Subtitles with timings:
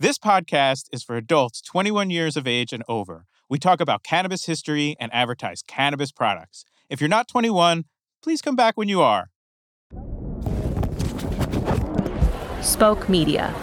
[0.00, 3.26] This podcast is for adults 21 years of age and over.
[3.50, 6.64] We talk about cannabis history and advertise cannabis products.
[6.88, 7.84] If you're not 21,
[8.22, 9.28] please come back when you are.
[12.62, 13.54] Spoke Media.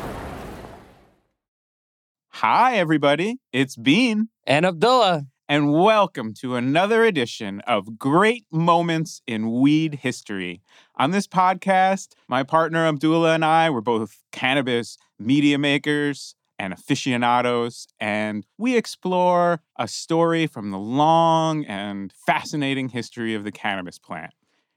[2.34, 3.40] Hi, everybody.
[3.52, 4.30] It's Bean.
[4.46, 5.26] And Abdullah.
[5.50, 10.62] And welcome to another edition of Great Moments in Weed History.
[10.98, 17.88] On this podcast, my partner Abdullah and I were both cannabis media makers and aficionados,
[17.98, 24.34] and we explore a story from the long and fascinating history of the cannabis plant.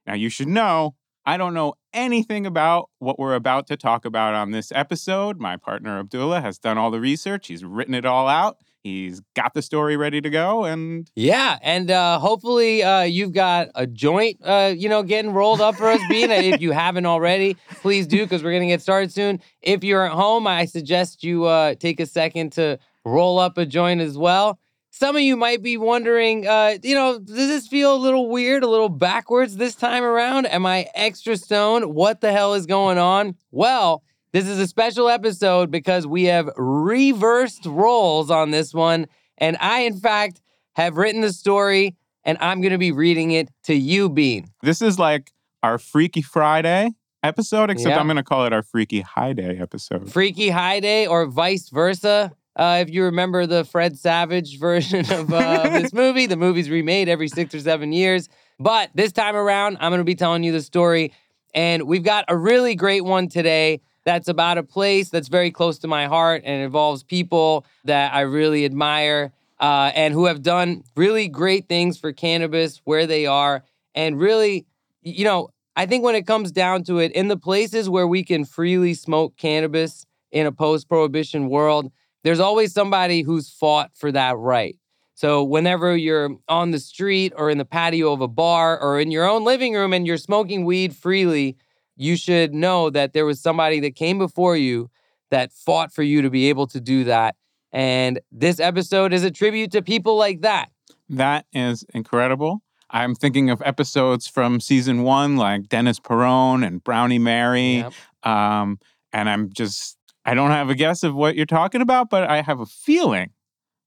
[0.06, 0.94] Now, you should know
[1.26, 5.40] I don't know anything about what we're about to talk about on this episode.
[5.40, 8.58] My partner Abdullah has done all the research, he's written it all out.
[8.82, 13.68] He's got the story ready to go, and yeah, and uh, hopefully uh, you've got
[13.74, 16.00] a joint, uh, you know, getting rolled up for us.
[16.08, 19.40] Bean if you haven't already, please do because we're gonna get started soon.
[19.60, 23.66] If you're at home, I suggest you uh, take a second to roll up a
[23.66, 24.58] joint as well.
[24.92, 28.64] Some of you might be wondering, uh, you know, does this feel a little weird,
[28.64, 30.46] a little backwards this time around?
[30.46, 31.94] Am I extra stoned?
[31.94, 33.36] What the hell is going on?
[33.50, 34.02] Well,
[34.32, 39.06] this is a special episode because we have reversed roles on this one.
[39.38, 40.40] And I, in fact,
[40.74, 44.48] have written the story and I'm going to be reading it to you, Bean.
[44.62, 46.90] This is like our Freaky Friday
[47.22, 50.12] episode, except I'm going to call it our Freaky High Day episode.
[50.12, 52.32] Freaky High Day or vice versa.
[52.56, 57.08] Uh, if you remember the Fred Savage version of uh, this movie, the movie's remade
[57.08, 58.28] every six or seven years.
[58.58, 61.12] But this time around, I'm going to be telling you the story.
[61.54, 65.78] And we've got a really great one today that's about a place that's very close
[65.80, 70.82] to my heart and involves people that I really admire uh, and who have done
[70.96, 73.62] really great things for cannabis where they are.
[73.94, 74.66] And really,
[75.02, 78.24] you know, I think when it comes down to it, in the places where we
[78.24, 81.92] can freely smoke cannabis in a post prohibition world,
[82.24, 84.76] there's always somebody who's fought for that right.
[85.14, 89.10] So whenever you're on the street or in the patio of a bar or in
[89.10, 91.56] your own living room and you're smoking weed freely,
[92.00, 94.90] you should know that there was somebody that came before you
[95.30, 97.36] that fought for you to be able to do that.
[97.72, 100.70] And this episode is a tribute to people like that.
[101.10, 102.62] That is incredible.
[102.88, 107.76] I'm thinking of episodes from season one, like Dennis Peron and Brownie Mary.
[107.76, 107.92] Yep.
[108.22, 108.78] Um,
[109.12, 112.40] and I'm just I don't have a guess of what you're talking about, but I
[112.40, 113.30] have a feeling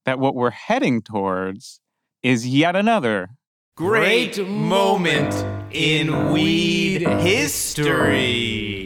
[0.04, 1.80] that what we're heading towards
[2.22, 3.30] is yet another
[3.76, 5.34] great moment
[5.74, 8.83] in weed history.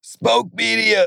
[0.00, 1.06] Spoke Media.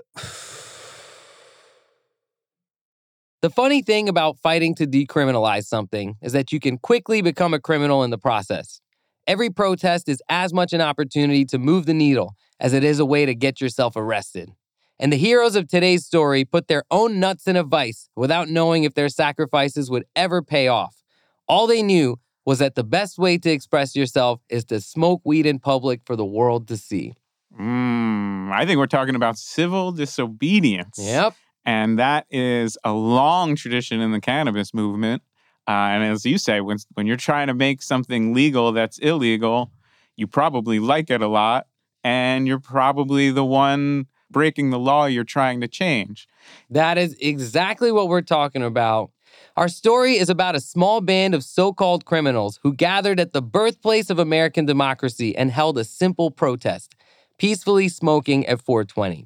[3.42, 7.60] The funny thing about fighting to decriminalize something is that you can quickly become a
[7.60, 8.82] criminal in the process.
[9.28, 13.06] Every protest is as much an opportunity to move the needle as it is a
[13.06, 14.52] way to get yourself arrested.
[15.00, 18.84] And the heroes of today's story put their own nuts in a vice without knowing
[18.84, 21.04] if their sacrifices would ever pay off.
[21.48, 25.46] All they knew was that the best way to express yourself is to smoke weed
[25.46, 27.14] in public for the world to see.
[27.58, 28.09] Mm,
[28.52, 31.00] I think we're talking about civil disobedience.
[31.00, 31.34] Yep.
[31.66, 35.22] And that is a long tradition in the cannabis movement.
[35.68, 39.72] Uh, and as you say, when, when you're trying to make something legal that's illegal,
[40.16, 41.68] you probably like it a lot.
[42.04, 46.28] And you're probably the one breaking the law you're trying to change.
[46.70, 49.12] That is exactly what we're talking about.
[49.58, 53.42] Our story is about a small band of so called criminals who gathered at the
[53.42, 56.96] birthplace of American democracy and held a simple protest
[57.40, 59.26] peacefully smoking at 420.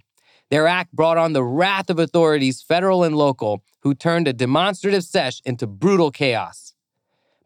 [0.50, 5.03] Their act brought on the wrath of authorities, federal and local, who turned a demonstrative
[5.03, 6.75] sesh into brutal chaos.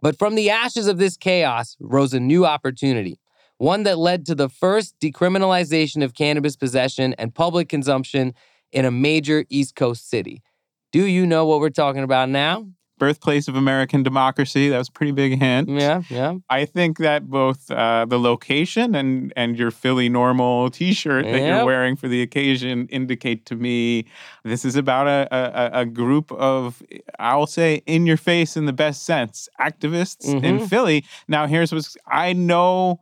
[0.02, 3.20] But from the ashes of this chaos rose a new opportunity,
[3.58, 8.34] one that led to the first decriminalization of cannabis possession and public consumption
[8.72, 10.44] in a major East Coast city.
[10.92, 12.68] Do you know what we're talking about now?
[12.98, 14.70] Birthplace of American democracy.
[14.70, 15.70] That was a pretty big hint.
[15.70, 16.36] Yeah, yeah.
[16.50, 21.58] I think that both uh, the location and and your Philly NORML T-shirt that yep.
[21.58, 24.06] you're wearing for the occasion indicate to me
[24.44, 26.82] this is about a, a, a group of
[27.20, 30.46] I'll say in your face in the best sense activists mm-hmm.
[30.46, 31.06] in Philly.
[31.28, 33.00] Now here's what I know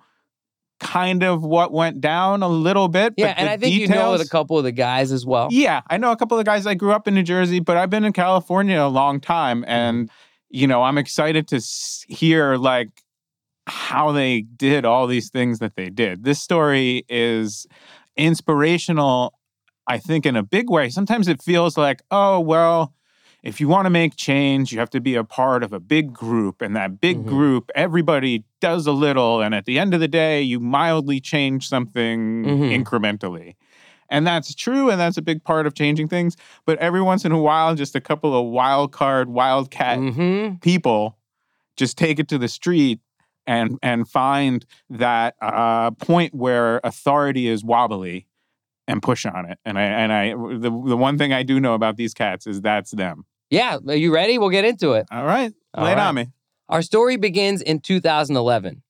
[0.85, 3.13] kind of what went down a little bit.
[3.17, 5.49] Yeah, and I think details, you know a couple of the guys as well.
[5.51, 6.65] Yeah, I know a couple of guys.
[6.65, 9.69] I grew up in New Jersey, but I've been in California a long time, mm-hmm.
[9.69, 10.11] and
[10.49, 11.61] you know I'm excited to
[12.07, 12.89] hear like
[13.67, 16.23] how they did all these things that they did.
[16.23, 17.65] This story is
[18.15, 19.33] inspirational,
[19.87, 20.89] I think, in a big way.
[20.89, 22.93] Sometimes it feels like, oh, well,
[23.45, 26.12] if you want to make change, you have to be a part of a big
[26.12, 26.62] group.
[26.63, 27.27] And that big Mhm.
[27.27, 29.39] group, everybody does a little.
[29.42, 32.83] And at the end of the day, you mildly change something Mhm.
[32.83, 33.56] incrementally.
[34.09, 34.89] And that's true.
[34.89, 36.36] And that's a big part of changing things.
[36.65, 41.18] But every once in a while, just a couple of wild card, wildcat hmm people
[41.77, 43.00] just take it to the street
[43.45, 48.25] and and find that uh, point where authority is wobbly
[48.88, 49.59] and push on it.
[49.65, 52.62] And I and I the the one thing I do know about these cats is
[52.62, 53.25] that's them.
[53.56, 54.38] Yeah, are you ready?
[54.38, 55.07] We'll get into it.
[55.10, 56.07] All right, lay it right.
[56.07, 56.28] on me.
[56.68, 58.81] Our story begins in 2011.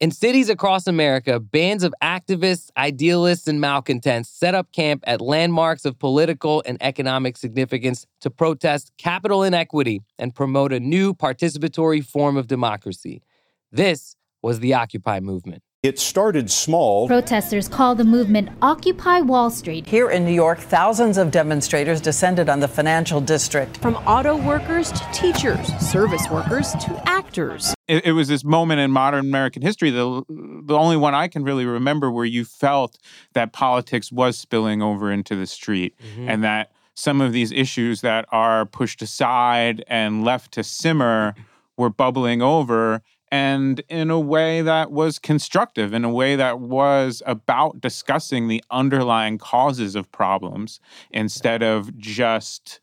[0.00, 5.84] In cities across America, bands of activists, idealists, and malcontents set up camp at landmarks
[5.84, 12.36] of political and economic significance to protest capital inequity and promote a new participatory form
[12.36, 13.22] of democracy.
[13.70, 15.62] This was the Occupy movement.
[15.84, 17.06] It started small.
[17.08, 19.86] Protesters call the movement Occupy Wall Street.
[19.86, 23.76] Here in New York, thousands of demonstrators descended on the financial district.
[23.76, 27.74] From auto workers to teachers, service workers to actors.
[27.86, 31.44] It, it was this moment in modern American history, the the only one I can
[31.44, 32.96] really remember where you felt
[33.34, 36.30] that politics was spilling over into the street, mm-hmm.
[36.30, 41.34] and that some of these issues that are pushed aside and left to simmer
[41.76, 43.02] were bubbling over
[43.34, 48.62] and in a way that was constructive, in a way that was about discussing the
[48.70, 50.78] underlying causes of problems
[51.10, 52.78] instead of just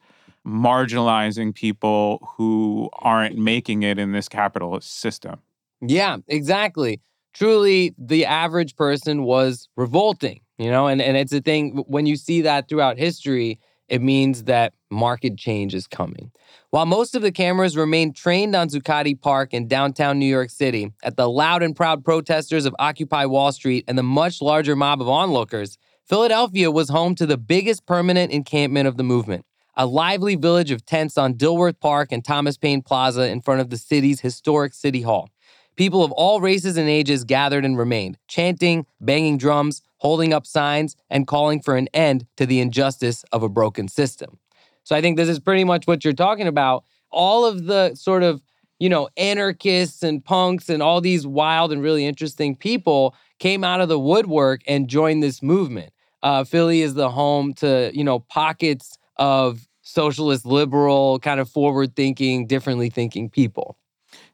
[0.46, 5.40] marginalizing people who aren't making it in this capitalist system.
[5.80, 7.00] Yeah, exactly.
[7.34, 12.18] Truly, the average person was revolting, you know, and, and it's a thing when you
[12.18, 13.58] see that throughout history,
[13.88, 16.32] it means that market change is coming.
[16.70, 20.92] While most of the cameras remained trained on Zuccotti Park in downtown New York City,
[21.04, 25.02] at the loud and proud protesters of Occupy Wall Street and the much larger mob
[25.02, 29.46] of onlookers, Philadelphia was home to the biggest permanent encampment of the movement.
[29.76, 33.70] A lively village of tents on Dilworth Park and Thomas Paine Plaza in front of
[33.70, 35.30] the city's historic City Hall.
[35.78, 40.98] People of all races and ages gathered and remained, chanting, banging drums, holding up signs,
[41.10, 44.38] and calling for an end to the injustice of a broken system.
[44.84, 46.84] So I think this is pretty much what you're talking about.
[47.12, 48.42] All of the sort of,
[48.80, 53.82] you know, anarchists and punks and all these wild and really interesting people came out
[53.82, 55.92] of the woodwork and joined this movement.
[56.24, 61.96] Uh, Philly is the home to, you know, pockets of socialist, liberal, kind of forward
[61.96, 63.78] thinking, differently thinking people.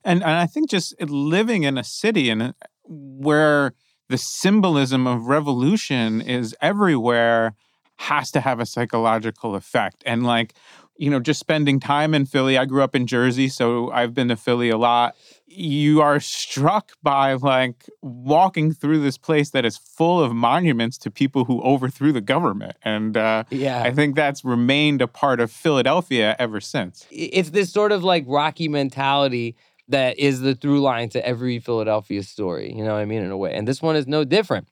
[0.03, 2.53] And and I think just living in a city and
[2.83, 3.73] where
[4.09, 7.55] the symbolism of revolution is everywhere
[7.97, 10.03] has to have a psychological effect.
[10.05, 10.53] And like,
[10.97, 14.29] you know, just spending time in Philly, I grew up in Jersey, so I've been
[14.29, 15.15] to Philly a lot.
[15.45, 21.11] You are struck by like walking through this place that is full of monuments to
[21.11, 22.77] people who overthrew the government.
[22.83, 23.83] And uh, Yeah.
[23.83, 27.05] I think that's remained a part of Philadelphia ever since.
[27.11, 29.55] it's this sort of like rocky mentality
[29.87, 32.73] that is the through line to every Philadelphia story.
[32.73, 33.23] You know what I mean?
[33.23, 33.53] In a way.
[33.53, 34.67] And this one is no different.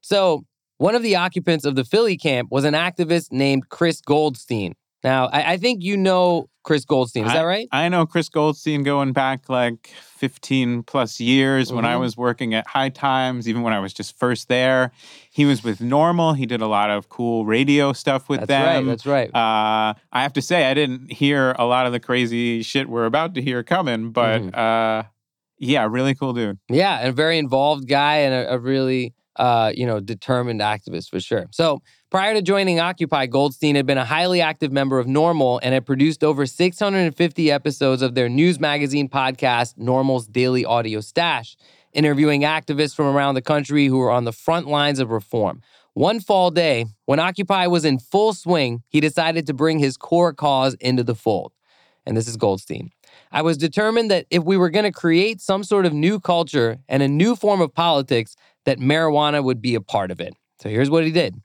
[0.00, 0.44] So,
[0.78, 4.74] one of the occupants of the Philly camp was an activist named Chris Goldstein.
[5.02, 7.26] Now, I, I think you know Chris Goldstein.
[7.26, 7.68] Is that right?
[7.72, 12.00] I know Chris Goldstein going back like 15 plus years when I Mhm.
[12.00, 14.92] was working at High Times, even when I was just first there.
[15.30, 16.36] He was with NORML.
[16.38, 18.86] He did a lot of cool radio stuff with That's them.
[18.86, 19.28] That's right.
[19.28, 23.04] Uh, I have to say, I didn't hear a lot of the crazy shit we're
[23.04, 24.56] about to hear coming, but Mhm.
[24.56, 25.02] uh,
[25.58, 26.58] yeah, really cool dude.
[26.70, 31.10] Yeah, and a very involved guy and a, a really uh, you know, determined activist
[31.10, 31.46] for sure.
[31.50, 35.74] So prior to joining Occupy, Goldstein had been a highly active member of NORML and
[35.74, 41.56] had produced over 650 episodes of their news magazine podcast, NORML's Daily Audio Stash,
[41.92, 45.62] interviewing activists from around the country who were on the front lines of reform.
[45.94, 50.32] One fall day, when Occupy was in full swing, he decided to bring his core
[50.32, 51.52] cause into the fold.
[52.04, 52.90] And this is Goldstein.
[53.30, 56.78] I was determined that if we were going to create some sort of new culture
[56.88, 60.34] and a new form of politics, that marijuana would be a part of it.
[60.60, 61.40] So here's what he did.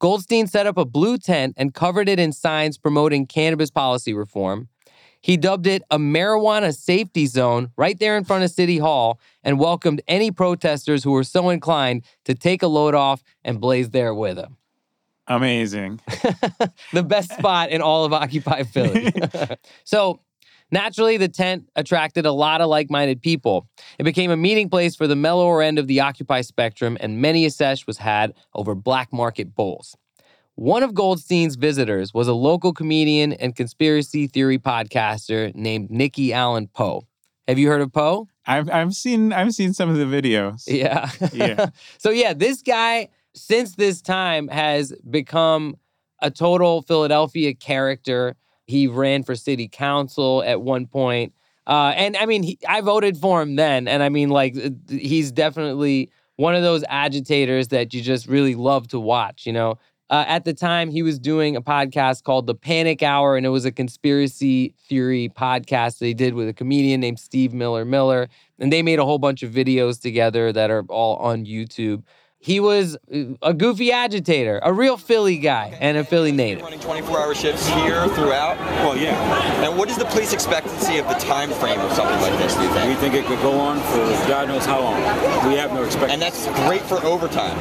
[0.00, 4.68] Goldstein set up a blue tent and covered it in signs promoting cannabis policy reform.
[5.20, 9.58] He dubbed it a marijuana safety zone right there in front of City Hall and
[9.58, 14.14] welcomed any protesters who were so inclined to take a load off and blaze there
[14.14, 14.56] with him.
[15.26, 16.00] Amazing.
[16.92, 19.12] the best spot in all of Occupy Philly.
[19.84, 20.20] so,
[20.70, 23.68] naturally, the tent attracted a lot of like minded people.
[23.98, 27.44] It became a meeting place for the mellower end of the Occupy spectrum, and many
[27.44, 29.96] a sesh was had over black market bowls.
[30.54, 36.66] One of Goldstein's visitors was a local comedian and conspiracy theory podcaster named Nikki Allen
[36.66, 37.06] Poe.
[37.46, 38.26] Have you heard of Poe?
[38.44, 40.64] I've I've seen I've seen some of the videos.
[40.66, 41.10] Yeah.
[41.32, 41.68] Yeah.
[41.98, 45.76] so yeah, this guy since this time has become
[46.20, 48.34] a total Philadelphia character.
[48.68, 51.32] He ran for city council at one point.
[51.66, 53.88] Uh, and I mean, he, I voted for him then.
[53.88, 54.56] And I mean, like,
[54.88, 59.78] he's definitely one of those agitators that you just really love to watch, you know?
[60.10, 63.50] Uh, at the time, he was doing a podcast called The Panic Hour, and it
[63.50, 68.28] was a conspiracy theory podcast he did with a comedian named Steve Miller Miller.
[68.58, 72.04] And they made a whole bunch of videos together that are all on YouTube.
[72.38, 72.96] He was
[73.42, 76.62] a goofy agitator, a real Philly guy, and a Philly native.
[76.62, 78.56] Running 24-hour shifts here throughout.
[78.58, 79.64] Well, yeah.
[79.64, 82.54] And what is the police expectancy of the time frame of something like this?
[82.54, 82.88] Do you think?
[82.88, 83.08] We think?
[83.10, 84.96] think it could go on for God knows how long.
[85.48, 86.10] We have no expectation.
[86.10, 87.56] And that's great for overtime.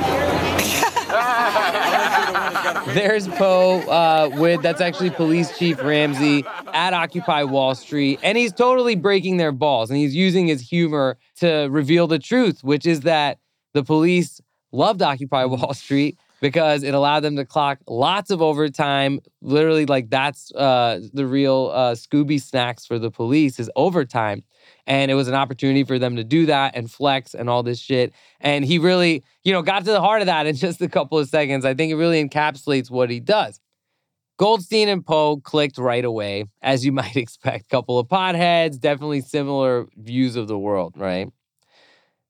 [2.94, 6.44] There's Poe uh, with that's actually Police Chief Ramsey
[6.74, 11.18] at Occupy Wall Street, and he's totally breaking their balls, and he's using his humor
[11.38, 13.40] to reveal the truth, which is that
[13.74, 14.42] the police
[14.72, 19.20] loved Occupy Wall Street because it allowed them to clock lots of overtime.
[19.42, 24.44] Literally, like that's uh, the real uh, Scooby snacks for the police is overtime.
[24.86, 27.80] And it was an opportunity for them to do that and flex and all this
[27.80, 28.14] shit.
[28.40, 31.18] And he really, you know, got to the heart of that in just a couple
[31.18, 31.66] of seconds.
[31.66, 33.60] I think it really encapsulates what he does.
[34.38, 37.70] Goldstein and Poe clicked right away, as you might expect.
[37.70, 41.30] Couple of potheads, definitely similar views of the world, right?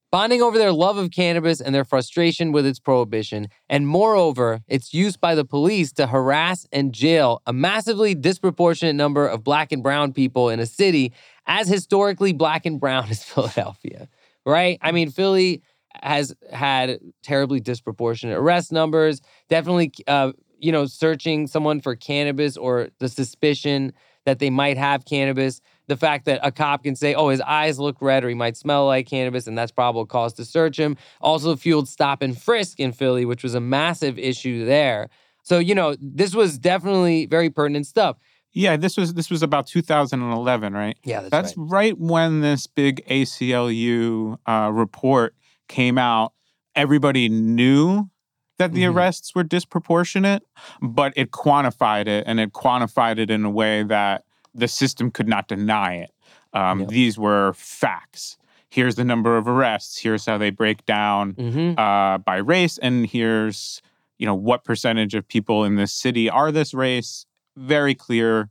[0.09, 4.93] Bonding over their love of cannabis and their frustration with its prohibition, and moreover, its
[4.93, 9.83] use by the police to harass and jail a massively disproportionate number of black and
[9.83, 11.11] brown people in a city
[11.45, 14.07] as historically black and brown as Philadelphia,
[14.45, 14.77] right?
[14.81, 15.61] I mean, Philly
[16.01, 22.89] has had terribly disproportionate arrest numbers, definitely, uh, you know, searching someone for cannabis or
[22.99, 23.91] the suspicion
[24.25, 25.61] that they might have cannabis.
[25.87, 28.57] The fact that a cop can say, oh, his eyes look red or he might
[28.57, 30.97] smell like cannabis, and that's probable cause to search him.
[31.21, 35.07] Also fueled stop and frisk in Philly, which was a massive issue there.
[35.43, 38.17] So, you know, this was definitely very pertinent stuff.
[38.51, 40.97] Yeah, this was this was about 2011, right?
[41.05, 41.97] Yeah, that's, That's right.
[41.97, 45.35] when this big ACLU uh, report
[45.67, 46.33] came out.
[46.75, 48.09] Everybody knew
[48.57, 48.93] that the Mhm.
[48.95, 50.43] arrests were disproportionate,
[50.81, 54.23] but it quantified it, and it quantified it in a way that
[54.57, 56.11] the system could not deny it.
[56.53, 56.89] Um, Yep.
[56.89, 58.37] These were facts.
[58.69, 59.99] Here's the number of arrests.
[59.99, 63.81] Here's how they break down hmm uh, by race, and here's
[64.17, 67.25] you know what percentage of people in this city are this race.
[67.55, 68.49] Very clear.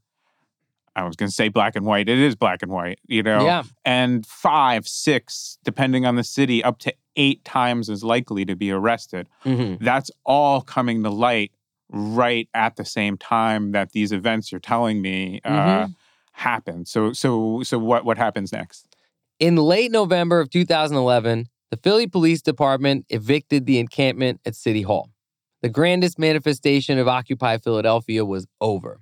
[0.94, 2.08] I was going to say black and white.
[2.08, 3.44] It is black and white, you know.
[3.44, 3.64] Yeah.
[3.84, 8.70] And five, six, depending on the city, up to eight times as likely to be
[8.70, 9.28] arrested.
[9.42, 11.52] hmm That's all coming to light
[11.88, 15.50] right at the same time that these events you're telling me uh,
[15.86, 15.94] Mhm.
[16.32, 16.84] happen.
[16.84, 18.86] So, so, so what what happens next?
[19.38, 25.10] In late November of 2011, the Philly Police Department evicted the encampment at City Hall.
[25.62, 29.00] The grandest manifestation of Occupy Philadelphia was over.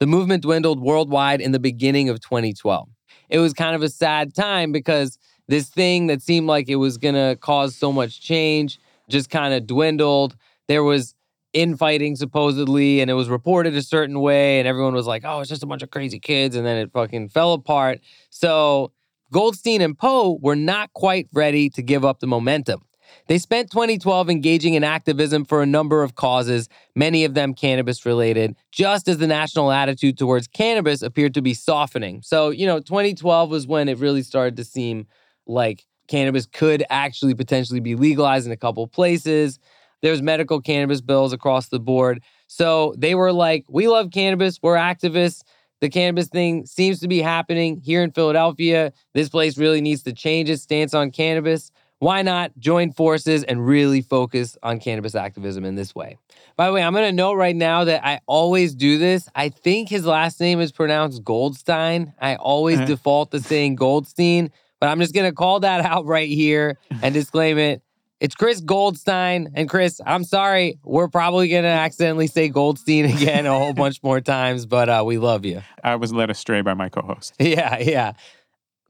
[0.00, 2.88] The movement dwindled worldwide in the beginning of 2012.
[3.28, 5.18] It was kind of a sad time because
[5.48, 9.52] this thing that seemed like it was going to cause so much change just kind
[9.54, 10.36] of dwindled.
[10.68, 11.14] There was
[11.52, 15.48] infighting supposedly, and it was reported a certain way, and everyone was like, oh, it's
[15.48, 16.56] just a bunch of crazy kids.
[16.56, 18.00] And then it fucking fell apart.
[18.30, 18.92] So
[19.32, 22.82] Goldstein and Poe were not quite ready to give up the momentum.
[23.26, 28.04] They spent 2012 engaging in activism for a number of causes, many of them cannabis
[28.06, 32.22] related, just as the national attitude towards cannabis appeared to be softening.
[32.22, 35.06] So, you know, 2012 was when it really started to seem
[35.46, 39.58] like cannabis could actually potentially be legalized in a couple places.
[40.02, 42.22] There's medical cannabis bills across the board.
[42.46, 45.42] So they were like, we love cannabis, we're activists.
[45.80, 48.92] The cannabis thing seems to be happening here in Philadelphia.
[49.14, 51.70] This place really needs to change its stance on cannabis.
[52.00, 56.16] Why not join forces and really focus on cannabis activism in this way?
[56.56, 59.28] By the way, I'm going to note right now that I always do this.
[59.34, 62.12] I think his last name is pronounced Goldstein.
[62.20, 62.86] I always Uh-huh.
[62.86, 64.50] default to saying Goldstein,
[64.80, 67.82] but I'm just going to call that out right here and disclaim it.
[68.20, 69.52] It's Chris Goldstein.
[69.54, 70.78] And Chris, I'm sorry.
[70.82, 75.04] We're probably going to accidentally say Goldstein again a whole bunch more times, but uh,
[75.06, 75.62] we love you.
[75.84, 77.34] I was led astray by my co-host.
[77.40, 78.12] Yeah, yeah.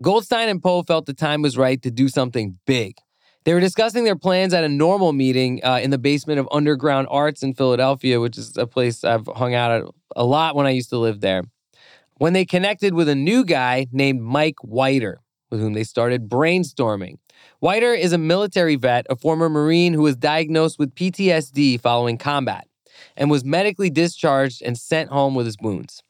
[0.03, 2.97] Goldstein and Poe felt the time was right to do something big.
[3.45, 7.07] They were discussing their plans at a NORML meeting uh, in the basement of Underground
[7.11, 9.85] Arts in Philadelphia, which is a place I've hung out at
[10.17, 11.45] a lot when I used to live there.
[12.17, 15.21] When they connected with a new guy named Mike Whiter,
[15.51, 17.19] with whom they started brainstorming.
[17.61, 22.67] Whiter is a military vet, a former Marine who was diagnosed with PTSD following combat
[23.17, 26.03] and was medically discharged and sent home with his wounds.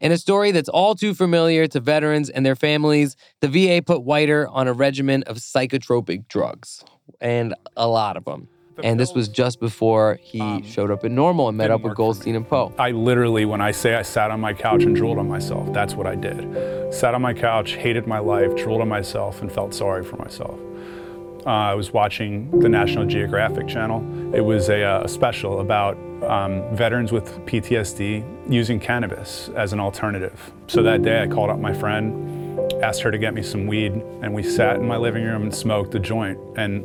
[0.00, 4.02] In a story that's all too familiar to veterans and their families, the VA put
[4.02, 6.84] Whiter on a regimen of psychotropic drugs,
[7.20, 8.48] and a lot of them.
[8.82, 11.90] And this was just before he um, showed up in NORML and met up with
[11.90, 12.04] work for me.
[12.04, 12.74] Goldstein and Poe.
[12.78, 15.94] I literally, when I say I sat on my couch and drooled on myself, that's
[15.94, 16.92] what I did.
[16.92, 20.58] Sat on my couch, hated my life, drooled on myself, and felt sorry for myself.
[21.44, 24.34] Uh, I was watching the National Geographic Channel.
[24.34, 29.80] It was a, uh, a special about um, veterans with PTSD using cannabis as an
[29.80, 30.52] alternative.
[30.68, 33.92] So that day, I called up my friend, asked her to get me some weed,
[34.22, 36.38] and we sat in my living room and smoked a joint.
[36.56, 36.84] And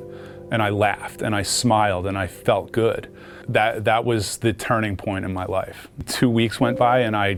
[0.49, 3.09] and I laughed and I smiled and I felt good.
[3.49, 5.87] That that was the turning point in my life.
[6.05, 7.37] Two weeks went by and I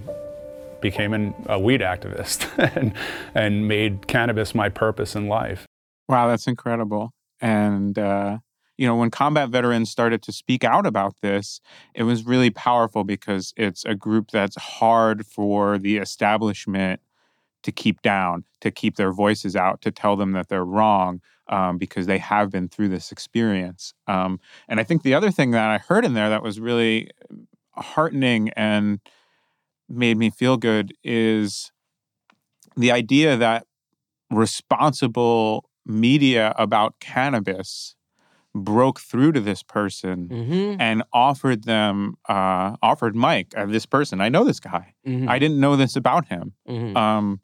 [0.79, 2.93] became an, a weed activist and
[3.35, 5.68] and made cannabis my purpose in life.
[6.09, 7.13] Wow, that's incredible.
[7.41, 8.39] And, uh,
[8.77, 11.61] you know, when combat veterans started to speak out about this,
[11.95, 17.01] it was really powerful because it's a group that's hard for the establishment
[17.63, 21.77] to keep down, to keep their voices out, to tell them that they're wrong um,
[21.77, 23.93] because they have been through this experience.
[24.07, 24.39] Um,
[24.69, 27.11] and I think the other thing that I heard in there that was really
[27.73, 28.99] heartening and
[29.89, 31.71] made me feel good is
[32.75, 33.65] the idea that
[34.31, 37.95] responsible media about cannabis
[38.55, 40.81] broke through to this person Mm-hmm.
[40.81, 45.29] and offered them uh, offered Mike uh, this person I know this guy Mm-hmm.
[45.29, 47.41] I didn't know this about him hmm um,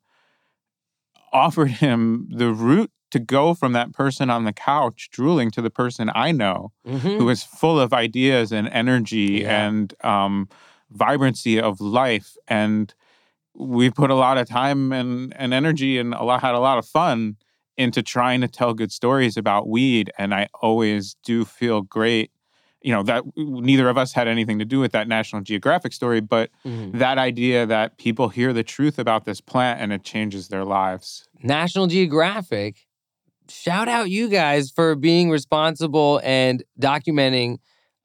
[1.33, 5.69] offered him the route to go from that person on the couch drooling to the
[5.69, 6.71] person I know
[7.17, 9.67] who is full of ideas and energy Yeah.
[9.67, 10.49] and um,
[10.89, 12.35] vibrancy of life.
[12.47, 12.93] And
[13.53, 16.77] we put a lot of time and, and energy and a lot, had a lot
[16.77, 17.37] of fun
[17.77, 20.11] into trying to tell good stories about weed.
[20.17, 22.31] And I always do feel great.
[22.81, 26.21] You know, that neither of us had anything to do with that National Geographic story,
[26.21, 30.47] but hmm that idea that people hear the truth about this plant and it changes
[30.47, 31.27] their lives.
[31.43, 32.87] National Geographic,
[33.49, 37.57] shout out you guys for being responsible and documenting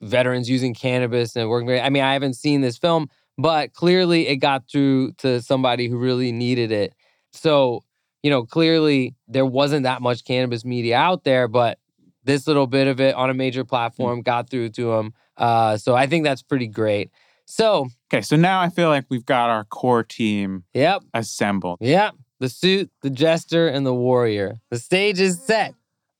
[0.03, 1.71] veterans using cannabis and working.
[1.71, 5.99] I mean, I haven't seen this film, but clearly it got through to somebody who
[5.99, 6.95] really needed it.
[7.33, 7.85] So,
[8.23, 11.79] you know, clearly there wasn't that much cannabis media out there, but
[12.25, 15.15] this little bit of it on a major platform got through to them.
[15.37, 17.11] Uh, so I think that's pretty great.
[17.47, 21.79] So, Okay, so now I feel like we've got our core team yep, assembled.
[21.81, 22.15] Yep.
[22.41, 24.57] The suit, the jester, and the warrior.
[24.71, 25.75] The stage is set.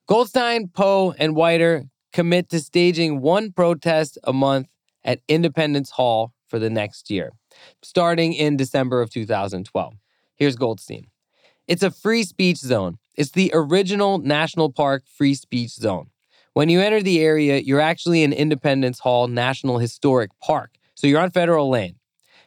[0.07, 4.69] Goldstein, Poe, and Whiter commit to staging one protest a month
[5.05, 7.33] at Independence Hall for the next year,
[7.83, 9.95] starting in December of 2012.
[10.37, 11.07] Here's Goldstein.
[11.71, 12.99] It's a free speech zone.
[13.15, 16.11] It's the original National Park free speech zone.
[16.53, 20.75] When you enter the area, you're actually in Independence Hall National Historic Park.
[20.97, 21.95] So you're on federal land.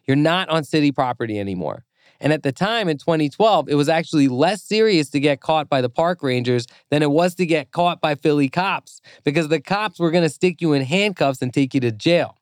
[0.05, 1.86] You're not on city property anymore.
[2.19, 5.79] And at the time in 2012, it was actually less serious to get caught by
[5.79, 9.99] the park rangers than it was to get caught by Philly cops because the cops
[9.99, 12.38] were going to stick you in handcuffs and take you to jail.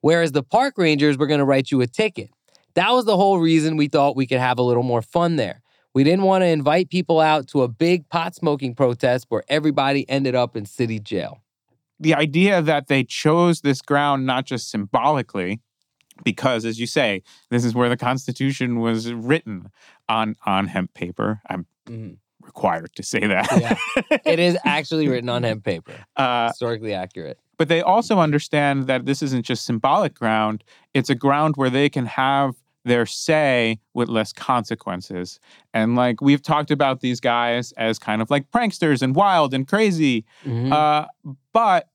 [0.00, 2.30] Whereas the park rangers were going to write you a ticket.
[2.76, 5.60] That was the whole reason we thought we could have a little more fun there.
[5.98, 10.08] We didn't want to invite people out to a big pot smoking protest where everybody
[10.08, 11.40] ended up in city jail.
[11.98, 15.60] the idea that they chose this ground not just symbolically
[16.22, 19.70] because as you say this is where the constitution was written
[20.08, 22.18] on on hemp paper i'm Mhm.
[22.42, 24.18] required to say that Yeah.
[24.24, 27.40] It is actually written on hemp paper, uh, historically accurate.
[27.56, 30.62] but they also understand that this isn't just symbolic ground
[30.94, 32.54] it's a ground where they can have
[32.88, 35.38] their say with less consequences
[35.72, 39.68] and like we've talked about these guys as kind of like pranksters and wild and
[39.68, 40.72] crazy Mhm.
[40.72, 41.06] Uh,
[41.52, 41.88] but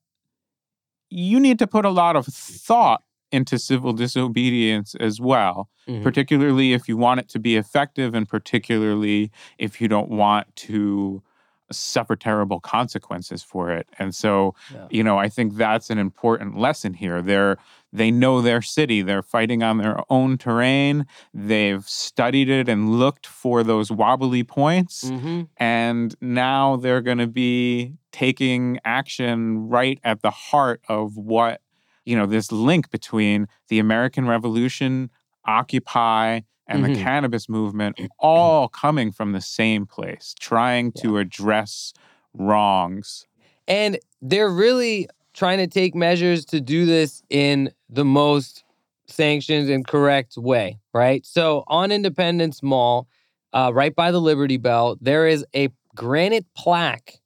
[1.10, 6.02] you need to put a lot of thought into civil disobedience as well, Mhm.
[6.02, 11.22] particularly if you want it to be effective and particularly if you don't want to
[11.70, 13.88] suffer terrible consequences for it.
[13.98, 14.86] And so, Yeah.
[14.90, 17.22] you know, I think that's an important lesson here.
[17.22, 17.56] They're
[17.92, 19.02] they know their city.
[19.02, 21.06] They're fighting on their own terrain.
[21.32, 25.48] They've studied it and looked for those wobbly points Mhm.
[25.58, 31.60] and now they're going to be taking action right at the heart of what
[32.04, 35.08] you know this link between the american revolution
[35.46, 37.02] occupy and the Mhm.
[37.02, 41.92] cannabis movement all coming from the same place trying to address
[42.36, 43.26] wrongs
[43.66, 48.62] And they're really trying to take measures to do this in the most
[49.06, 51.24] sanctioned and correct way, right?
[51.26, 53.08] So on Independence Mall,
[53.52, 57.20] uh, right by the Liberty Bell, there is a granite plaque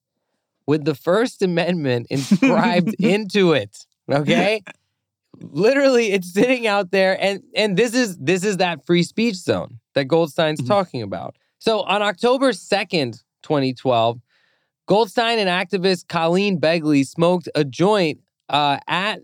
[0.66, 3.86] with the First Amendment inscribed into it.
[4.10, 4.62] Okay.
[5.40, 9.78] Literally, it's sitting out there, and and this is this is that free speech zone
[9.94, 11.36] that Goldstein's talking about.
[11.58, 14.20] So on October second, 2012,
[14.86, 19.20] Goldstein and activist Colleen Begley smoked a joint uh, at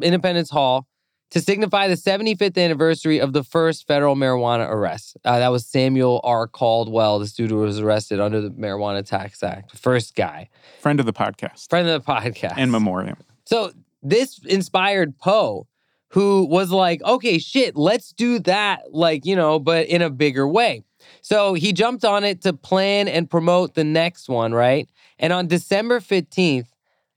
[0.00, 0.86] Independence Hall
[1.30, 5.16] to signify the 75th anniversary of the first federal marijuana arrest.
[5.24, 6.48] Uh, that was Samuel R.
[6.48, 9.76] Caldwell, the student who was arrested under the Marijuana Tax Act.
[9.78, 10.48] First guy,
[10.80, 11.68] Friend of the podcast.
[11.70, 12.58] friend of the podcast.
[12.58, 13.16] In memoriam.
[13.46, 15.66] So this inspired Poe,
[16.08, 20.46] who was like, okay, shit, let's do that, like, you know, but in a bigger
[20.48, 20.82] way.
[21.22, 24.88] So he jumped on it to plan and promote the next one, right?
[25.18, 26.68] And on December 15th,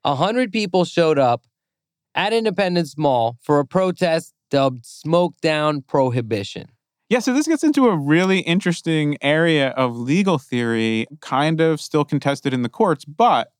[0.03, 1.45] 100 people showed up
[2.15, 6.67] at Independence Mall for a protest dubbed Smoke Down Prohibition.
[7.09, 12.05] Yeah, so this gets into a really interesting area of legal theory, kind of still
[12.05, 13.52] contested in the courts, but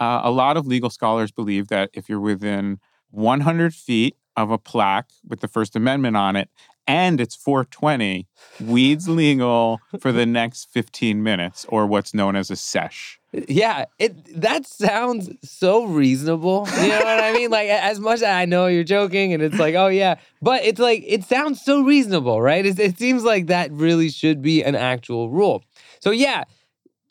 [0.00, 4.58] uh, a lot of legal scholars believe that if you're within 100 feet of a
[4.58, 6.48] plaque with the First Amendment on it
[6.86, 8.26] and it's 420,
[8.60, 13.20] weed's legal for the next 15 minutes, or what's known as a sesh.
[13.32, 16.66] Yeah, it that sounds so reasonable.
[16.82, 17.50] You know what I mean?
[17.50, 20.80] Like as much as I know you're joking and it's like, oh yeah, but it's
[20.80, 22.66] like it sounds so reasonable, right?
[22.66, 25.62] It, it seems like that really should be an actual rule.
[26.00, 26.42] So yeah,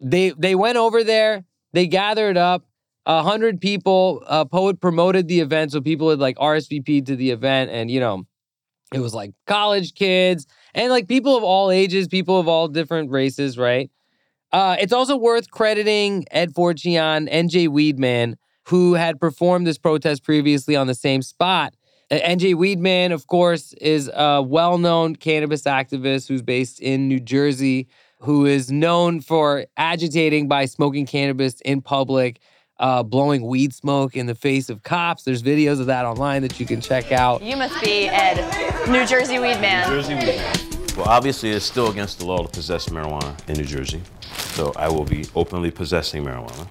[0.02, 2.66] they they went over there, they gathered up
[3.10, 4.24] a hundred people.
[4.28, 8.00] Uh, Poet promoted the event, so people had like RSVP'd to the event, and you
[8.00, 8.28] know,
[8.94, 10.46] it was like college kids
[10.76, 13.90] and like people of all ages, people of all different races, right?
[14.52, 18.36] Uh, it's also worth crediting Ed Forchion NJ Weedman,
[18.68, 21.74] who had performed this protest previously on the same spot.
[22.12, 27.88] NJ Weedman, of course, is a well known cannabis activist who's based in New Jersey,
[28.20, 32.40] who is known for agitating by smoking cannabis in public,
[32.80, 35.24] uh, blowing weed smoke in the face of cops.
[35.24, 37.42] There's videos of that online that you can check out.
[37.42, 38.38] You must be Ed,
[38.90, 39.90] New Jersey weed man.
[39.90, 40.38] New Jersey weed.
[40.38, 40.56] man.
[40.98, 44.02] Well, obviously, it's still against the law to possess marijuana in New Jersey.
[44.56, 46.68] So I will be openly possessing marijuana.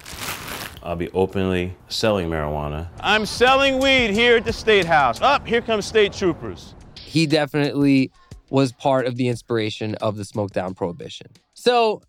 [0.83, 2.89] I'll be openly selling marijuana.
[3.01, 5.21] I'm selling weed here at the State House.
[5.21, 6.75] Up, here comes state troopers.
[6.95, 8.11] he definitely
[8.51, 11.27] was part of the inspiration of the smoke down prohibition.
[11.55, 12.01] So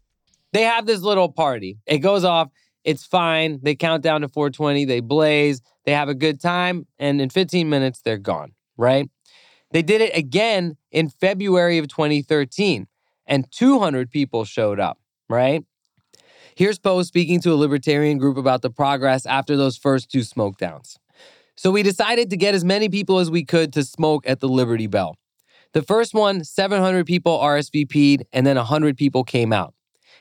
[0.54, 1.78] they have this little party.
[1.86, 2.50] It goes off.
[2.84, 3.60] It's fine.
[3.62, 4.86] They count down to 420.
[4.86, 5.62] They blaze.
[5.86, 6.88] They have a good time.
[6.98, 9.10] And in 15 minutes, they're gone, right?
[9.72, 12.88] They did it again in February of 2013,
[13.28, 14.98] and 200 people showed up,
[15.30, 15.64] right?
[16.56, 20.58] Here's Poe speaking to a libertarian group about the progress after those first two smoke
[20.58, 20.98] downs.
[21.56, 24.48] So we decided to get as many people as we could to smoke at the
[24.48, 25.16] Liberty Bell.
[25.74, 29.74] The first one, 700 people RSVP'd, and then 100 people came out.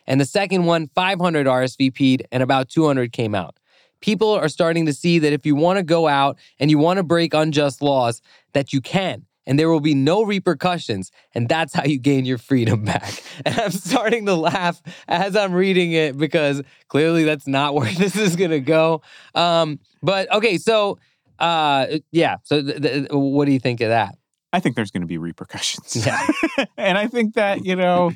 [0.08, 3.58] And the second one, 500 RSVP'd, and about 200 came out.
[4.00, 6.96] People are starting to see that if you want to go out and you want
[6.96, 8.22] to break unjust laws,
[8.54, 9.26] that you can.
[9.46, 11.10] And there will be no repercussions.
[11.34, 13.22] And that's how you gain your freedom back.
[13.44, 18.16] And I'm starting to laugh as I'm reading it because clearly that's not where this
[18.16, 19.02] is going to go.
[19.34, 20.98] Um, but okay, so
[21.38, 22.36] uh, yeah.
[22.44, 24.16] So th- th- what do you think of that?
[24.52, 25.94] I think there's going to be repercussions.
[26.06, 26.26] Yeah.
[26.78, 28.12] and I think that, you know,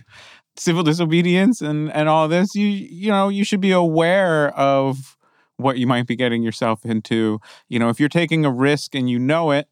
[0.57, 5.17] civil disobedience and, and all this, you you know, you should be aware of
[5.57, 7.41] what you might be getting yourself into.
[7.69, 9.69] You know, if you're taking a risk and you know it,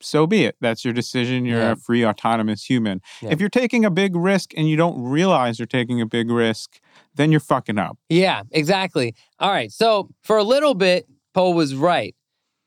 [0.00, 0.56] so be it.
[0.60, 1.44] That's your decision.
[1.46, 1.72] You're Yeah.
[1.72, 3.00] a free, autonomous human.
[3.22, 3.30] Yeah.
[3.30, 6.78] If you're taking a big risk and you don't realize you're taking a big risk,
[7.14, 7.96] then you're fucking up.
[8.10, 9.14] Yeah, exactly.
[9.38, 9.72] All right.
[9.72, 12.14] So for a little bit, Poe was right.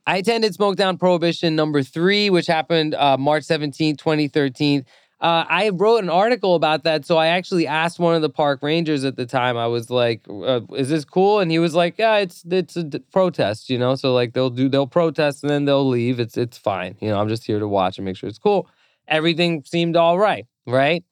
[0.07, 4.83] I attended Smoke Down Prohibition number three, which happened uh, March 17, 2013.
[5.19, 7.05] Uh, I wrote an article about that.
[7.05, 10.21] So I actually asked one of the park rangers at the time, I was like,
[10.29, 11.39] uh, is this cool?
[11.39, 13.95] And he was like, yeah, it's it's a d- protest, you know?
[13.95, 16.19] So like they'll do, they'll protest and then they'll leave.
[16.19, 16.97] It's, it's fine.
[17.01, 18.69] You know, I'm just here to watch and make sure it's cool.
[19.07, 20.45] Everything seemed all right.
[20.67, 21.03] Right.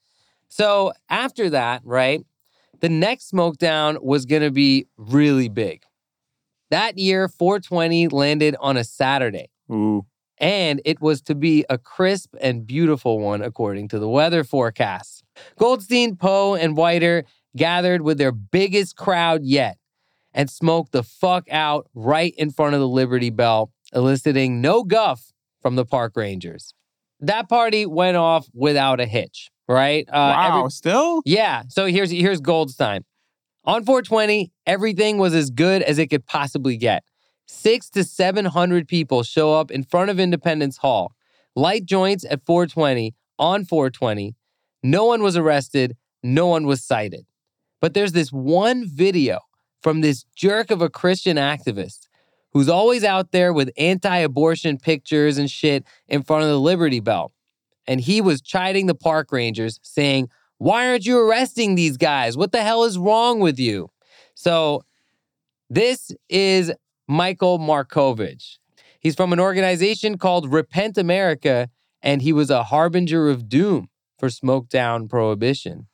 [0.49, 2.23] So after that, right,
[2.81, 5.83] the next smoke down was going to be really big.
[6.69, 10.05] That year, 420 landed on a Saturday, Ooh.
[10.37, 15.23] And it was to be a crisp and beautiful one, according to the weather forecast.
[15.57, 17.23] Goldstein, Poe, and Whiter
[17.55, 19.77] gathered with their biggest crowd yet
[20.33, 25.31] and smoked the fuck out right in front of the Liberty Bell, eliciting no guff
[25.61, 26.73] from the park rangers.
[27.21, 30.05] That party went off without a hitch, right?
[30.09, 31.21] Uh, wow, every- still?
[31.25, 31.63] yeah.
[31.69, 33.05] So here's here's Goldstein.
[33.63, 37.03] On 420, everything was as good as it could possibly get.
[37.47, 41.13] Six to 700 people show up in front of Independence Hall,
[41.55, 44.35] light joints at 420, on 420.
[44.83, 47.25] No one was arrested, no one was cited.
[47.81, 49.39] But there's this one video
[49.81, 52.07] from this jerk of a Christian activist
[52.53, 56.99] who's always out there with anti abortion pictures and shit in front of the Liberty
[56.99, 57.33] Bell.
[57.85, 62.37] And he was chiding the park rangers, saying, Why aren't you arresting these guys?
[62.37, 63.91] What the hell is wrong with you?
[64.33, 64.83] So,
[65.69, 66.71] this is
[67.07, 68.57] Michael Marcavage.
[68.99, 71.69] He's from an organization called Repent America,
[72.01, 75.87] and he was a harbinger of doom for smoke down prohibition.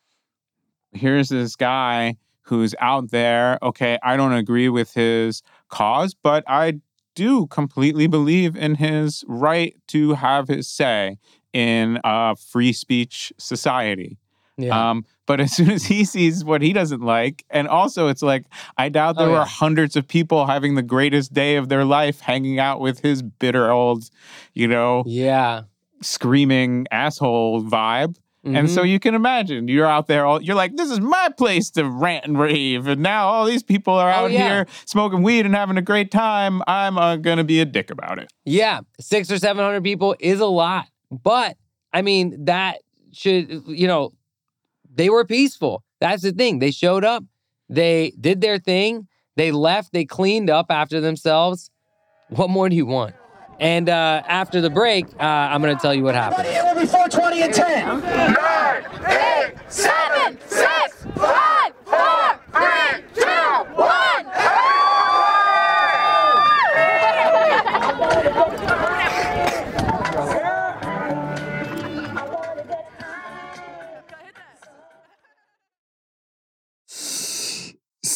[0.93, 3.57] Here's this guy who's out there.
[3.61, 6.79] Okay, I don't agree with his cause, but I
[7.15, 11.17] do completely believe in his right to have his say
[11.53, 14.17] in a free speech society.
[14.57, 14.91] Yeah.
[14.91, 18.43] Um, but as soon as he sees what he doesn't like, and also it's like,
[18.77, 22.19] I doubt there Oh, were hundreds of people having the greatest day of their life
[22.19, 24.09] hanging out with his bitter old,
[24.53, 25.61] you know, yeah.
[26.01, 28.17] screaming asshole vibe.
[28.43, 28.89] And so Mhm.
[28.89, 32.25] you can imagine you're out there, all, you're like, this is my place to rant
[32.25, 32.87] and rave.
[32.87, 34.47] And now all these people are Oh, out yeah.
[34.49, 36.61] here smoking weed and having a great time.
[36.67, 38.33] I'm uh, going to be a dick about it.
[38.43, 40.87] Yeah, six or 700 people is a lot.
[41.11, 41.55] But
[41.93, 42.79] I mean, that
[43.13, 44.11] should, you know,
[44.93, 45.83] they were peaceful.
[45.99, 46.59] That's the thing.
[46.59, 47.23] They showed up,
[47.69, 51.69] they did their thing, they left, they cleaned up after themselves.
[52.29, 53.15] What more do you want?
[53.59, 56.47] And uh, after the break, uh, I'm going to tell you what happened.
[56.47, 58.01] It will be 420 and 10.
[58.01, 63.23] 9, 8, 7, 6, 5, 4, 3, 2,
[63.75, 64.10] 1.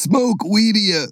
[0.06, 1.08] Smoke Weedia.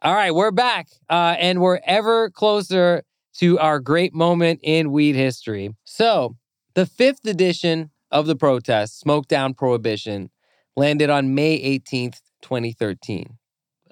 [0.00, 3.02] All right, we're back, uh, and we're ever closer
[3.38, 5.74] to our great moment in weed history.
[5.82, 6.36] So,
[6.76, 10.30] the fifth edition of the protest, Smoke Down Prohibition,
[10.76, 13.38] landed on May 18th, 2013,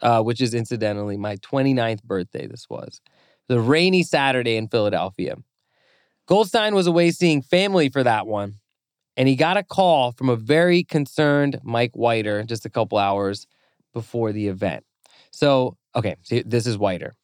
[0.00, 2.46] uh, which is incidentally my 29th birthday.
[2.46, 3.00] This was
[3.48, 5.38] the rainy Saturday in Philadelphia.
[6.28, 8.60] Goldstein was away seeing family for that one,
[9.16, 13.46] and he got a call from a very concerned Mike Whiter just a couple hours
[13.92, 14.84] before the event.
[15.30, 17.14] So, okay, so this is Whiter.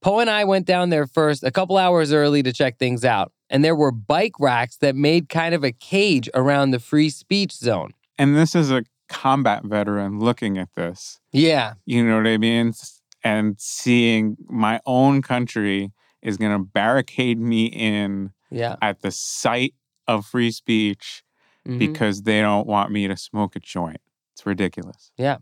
[0.00, 3.32] Poe and I went down there first a couple hours early to check things out,
[3.48, 7.52] and there were bike racks that made kind of a cage around the free speech
[7.52, 7.92] zone.
[8.18, 11.20] And this is a combat veteran looking at this.
[11.32, 11.74] Yeah.
[11.86, 12.72] You know what I mean?
[13.24, 15.90] And seeing my own country
[16.22, 18.76] is going to barricade me in Yeah.
[18.80, 19.74] at the site
[20.06, 21.23] of free speech
[21.66, 21.78] Mhm.
[21.78, 24.00] because they don't want me to smoke a joint.
[24.32, 25.12] It's ridiculous.
[25.16, 25.38] Yeah.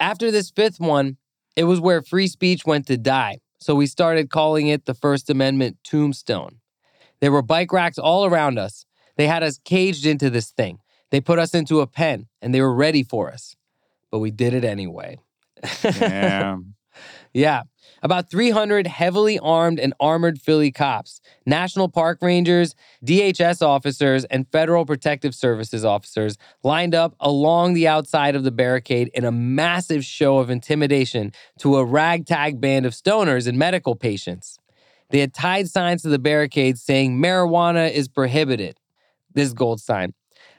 [0.00, 1.16] After this fifth one,
[1.56, 3.38] it was where free speech went to die.
[3.58, 6.60] So we started calling it the First Amendment tombstone.
[7.20, 8.84] There were bike racks all around us.
[9.16, 10.78] They had us caged into this thing.
[11.10, 13.56] They put us into a pen and they were ready for us.
[14.10, 15.18] But we did it anyway.
[15.82, 16.74] Damn.
[17.32, 17.62] Yeah.
[18.04, 24.84] About 300 heavily armed and armored Philly cops, National Park Rangers, DHS officers, and Federal
[24.84, 30.36] Protective Services officers lined up along the outside of the barricade in a massive show
[30.36, 34.58] of intimidation to a ragtag band of stoners and medical patients.
[35.08, 38.78] They had tied signs to the barricade saying marijuana is prohibited.
[39.32, 40.12] This gold sign.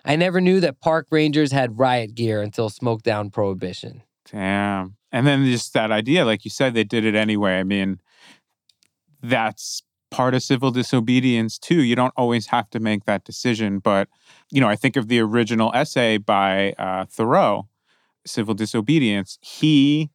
[0.03, 4.01] I never knew that park rangers had riot gear until smoke down prohibition.
[4.31, 4.94] Damn.
[5.15, 7.58] And then just that idea, like you said, they did it anyway.
[7.58, 8.01] I mean,
[9.23, 11.82] that's part of civil disobedience too.
[11.84, 13.80] You don't always have to make that decision.
[13.80, 14.10] But,
[14.51, 17.69] you know, I think of the original essay by uh, Thoreau,
[18.25, 19.39] Civil Disobedience.
[19.39, 20.10] He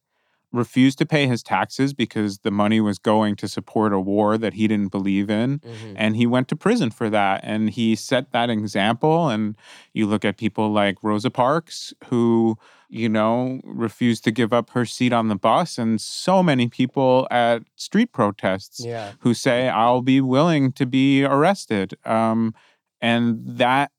[0.51, 4.53] refused to pay his taxes because the money was going to support a war that
[4.53, 5.61] he didn't believe in.
[5.95, 7.41] And he went to prison for that.
[7.43, 9.29] And he set that example.
[9.29, 9.55] And
[9.93, 12.57] you look at people like Rosa Parks, who,
[12.93, 15.77] you know, refused to give up her seat on the bus.
[15.77, 19.13] And so many people at street protests Yeah.
[19.19, 21.93] who say, I'll be willing to be arrested.
[22.05, 22.53] Um,
[22.99, 23.91] and that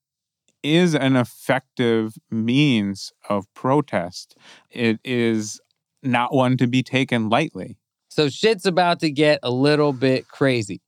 [0.62, 4.36] is an effective means of protest.
[4.70, 5.58] It is
[6.02, 7.78] not one to be taken lightly.
[8.10, 10.82] So shit's about to get a little bit crazy.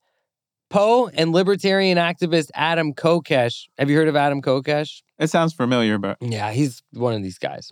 [0.69, 3.65] Poe and libertarian activist Adam Kokesh.
[3.79, 5.01] Have you heard of Adam Kokesh?
[5.19, 7.71] It sounds familiar, but Yeah, he's one of these guys.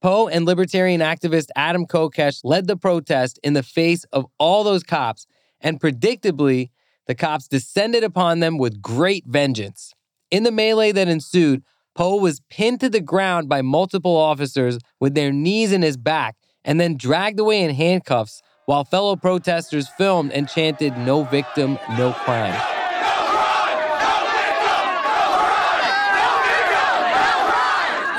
[0.00, 4.84] Poe and libertarian activist Adam Kokesh led the protest in the face of all those
[4.84, 5.26] cops,
[5.60, 6.70] and predictably,
[7.06, 9.94] the cops descended upon them with great vengeance.
[10.30, 15.14] In the melee that ensued, Poe was pinned to the ground by multiple officers with
[15.14, 20.30] their knees in his back and then dragged away in handcuffs while fellow protesters filmed
[20.30, 22.77] and chanted, No victim, no crime.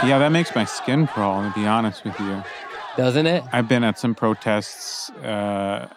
[0.06, 2.44] Yeah, that makes my skin crawl, to be honest with you.
[2.98, 3.44] doesn't it?
[3.52, 5.88] I've been at some protests, uh,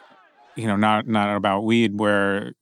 [0.57, 2.53] you know, not not about weed, where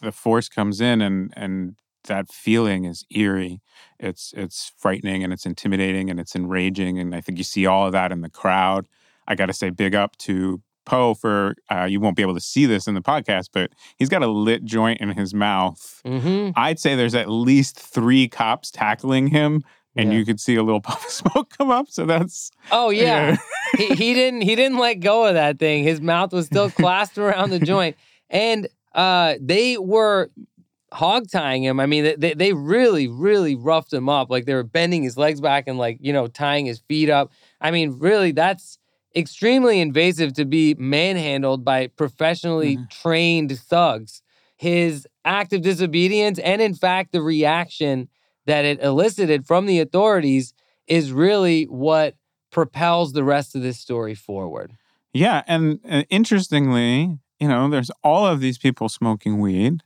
[0.00, 3.60] the force comes in and and that feeling is eerie.
[3.98, 7.86] It's it's frightening and it's intimidating and it's enraging, and I think you see all
[7.86, 8.88] of that in the crowd.
[9.26, 12.40] I got to say, big up to Poe for uh, you won't be able to
[12.40, 16.00] see this in the podcast, but he's got a lit joint in his mouth.
[16.04, 16.52] Mm-hmm.
[16.56, 19.62] I'd say there's at least three cops tackling him,
[19.98, 20.18] and Yeah.
[20.18, 21.88] you could see a little puff of smoke come up.
[21.90, 23.36] So that's Oh yeah.
[23.76, 23.86] Yeah.
[23.88, 25.84] he, he didn't he didn't let go of that thing.
[25.84, 27.96] His mouth was still clasped around the joint.
[28.30, 30.30] And uh they were
[30.90, 31.78] hog tying him.
[31.80, 34.30] I mean, they, they really, really roughed him up.
[34.30, 37.30] Like they were bending his legs back and like, you know, tying his feet up.
[37.60, 38.78] I mean, really, that's
[39.14, 44.22] extremely invasive to be manhandled by professionally trained thugs.
[44.56, 48.08] His act of disobedience and in fact the reaction
[48.48, 50.52] that it elicited from the authorities
[50.86, 52.14] is really what
[52.50, 54.72] propels the rest of this story forward.
[55.12, 59.82] Yeah, and uh, interestingly, you know, there's all of these people smoking weed,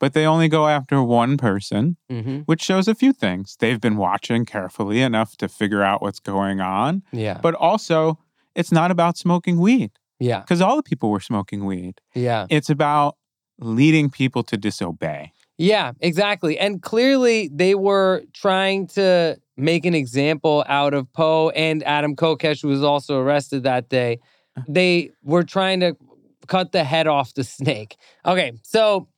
[0.00, 2.38] but they only go after one person, Mm-hmm.
[2.40, 3.56] which shows a few things.
[3.60, 7.38] They've been watching carefully enough to figure out what's going on, Yeah.
[7.40, 8.18] but also
[8.56, 10.40] it's not about smoking weed yeah.
[10.40, 12.00] because all the people were smoking weed.
[12.14, 12.46] Yeah.
[12.50, 13.16] It's about
[13.58, 15.31] leading people to disobey.
[15.58, 16.58] Yeah, exactly.
[16.58, 22.62] And clearly they were trying to make an example out of Poe and Adam Kokesh,
[22.62, 24.18] who was also arrested that day.
[24.56, 24.64] Uh-huh.
[24.68, 25.96] They were trying to
[26.46, 27.96] cut the head off the snake.
[28.26, 29.08] Okay, so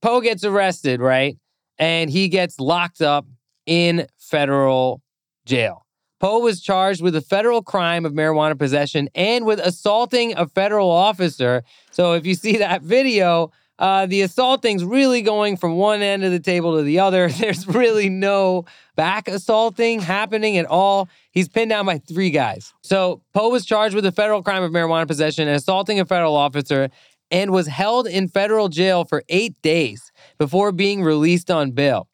[0.00, 1.36] Poe gets arrested, right?
[1.78, 3.26] And he gets locked up
[3.66, 5.02] in federal
[5.46, 5.86] jail.
[6.20, 10.90] Poe was charged with a federal crime of marijuana possession and with assaulting a federal
[10.90, 11.62] officer.
[11.90, 13.50] So if you see that video,
[13.80, 17.28] uh, the assaulting's really going from one end of the table to the other.
[17.40, 21.08] There's really no back assaulting happening at all.
[21.32, 22.74] He's pinned down by three guys.
[22.82, 26.36] So Poe was charged with a federal crime of marijuana possession and assaulting a federal
[26.36, 26.90] officer
[27.30, 32.06] and was held in federal jail for eight days before being released on bail.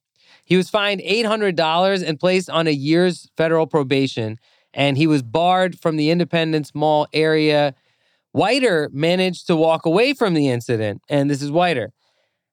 [0.44, 4.38] He was fined $800 and placed on a year's federal probation,
[4.72, 7.74] and he was barred from the Independence Mall area.
[8.36, 11.92] Whiter managed to walk away from the incident, and this is Whiter.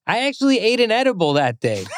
[0.07, 1.83] I actually ate an edible that day.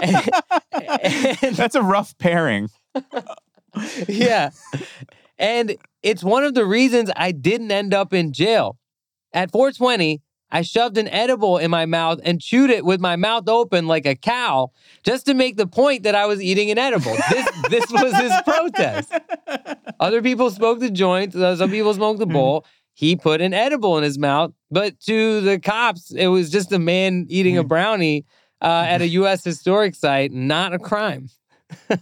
[1.56, 2.68] That's a rough pairing.
[4.08, 4.50] yeah.
[5.40, 8.78] And it's one of the reasons I didn't end up in jail.
[9.32, 13.48] At 420, I shoved an edible in my mouth and chewed it with my mouth
[13.48, 14.70] open like a cow
[15.02, 17.14] just to make the point that I was eating an edible.
[17.30, 19.12] This this was his protest.
[20.00, 22.64] Other people smoked the joint, uh, some people smoked the bowl.
[22.94, 26.80] He put an edible in his mouth, but to the cops, it was just a
[26.80, 28.26] man eating a brownie
[28.60, 29.44] uh, at a U.S.
[29.44, 31.28] historic site, not a crime.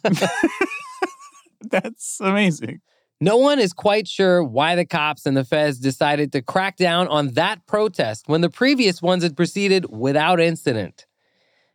[1.70, 2.80] That's amazing.
[3.20, 7.08] No one is quite sure why the cops and the feds decided to crack down
[7.08, 11.06] on that protest when the previous ones had proceeded without incident.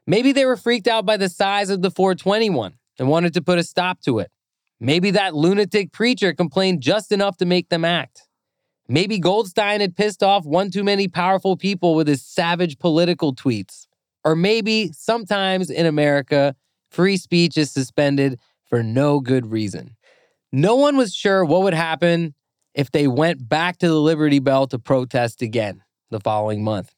[0.06, 3.58] Maybe they were freaked out by the size of the 421 and wanted to put
[3.58, 4.32] a stop to it.
[4.80, 8.28] Maybe that lunatic preacher complained just enough to make them act.
[8.88, 13.88] Maybe Goldstein had pissed off one too many powerful people with his savage political tweets.
[14.24, 16.56] Or maybe sometimes in America,
[16.90, 19.96] free speech is suspended for no good reason.
[20.52, 22.36] No one was sure what would happen
[22.74, 26.94] if they went back to the Liberty Bell to protest again the following month.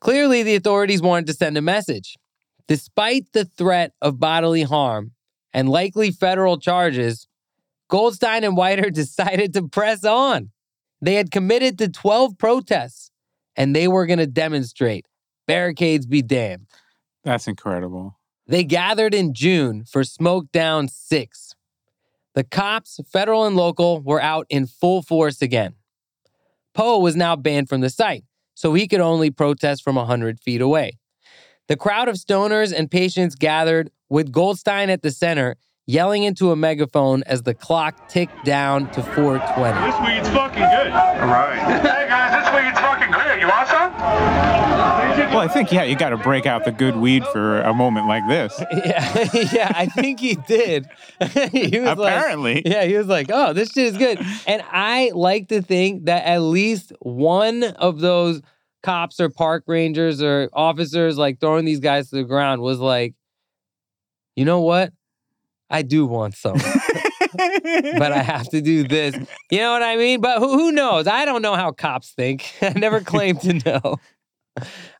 [0.00, 2.16] Clearly, the authorities wanted to send a message.
[2.68, 5.12] Despite the threat of bodily harm
[5.52, 7.26] and likely federal charges,
[7.88, 10.50] Goldstein and Whiter decided to press on.
[11.02, 13.10] They had committed to 12 protests
[13.56, 15.06] and they were going to demonstrate.
[15.46, 16.66] Barricades be damned.
[17.24, 18.18] That's incredible.
[18.46, 21.54] They gathered in June for Smoke Down 6.
[22.40, 25.74] The cops, federal and local, were out in full force again.
[26.72, 28.24] Poe was now banned from the site,
[28.54, 30.92] so he could only protest from 100 feet away.
[31.68, 36.56] The crowd of stoners and patients gathered, with Goldstein at the center, yelling into a
[36.56, 39.90] megaphone as the clock ticked down to 420.
[39.90, 40.92] This weed's fucking good.
[40.92, 41.58] All right.
[41.82, 43.38] hey guys, this weed's fucking good.
[43.38, 44.79] You want some?
[45.10, 48.06] Well, I think, yeah, you got to break out the good weed for a moment
[48.06, 48.60] like this.
[48.72, 50.86] yeah, yeah, I think he did.
[51.52, 52.56] he was Apparently.
[52.56, 56.06] like, yeah, he was like, "Oh, this shit is good." And I like to think
[56.06, 58.40] that at least one of those
[58.82, 63.14] cops or park rangers or officers like throwing these guys to the ground was like,
[64.36, 64.92] "You know what?
[65.68, 69.14] I do want some." but I have to do this.
[69.50, 70.20] You know what I mean?
[70.20, 71.06] But who, who knows?
[71.06, 72.52] I don't know how cops think.
[72.60, 73.96] I never claimed to know.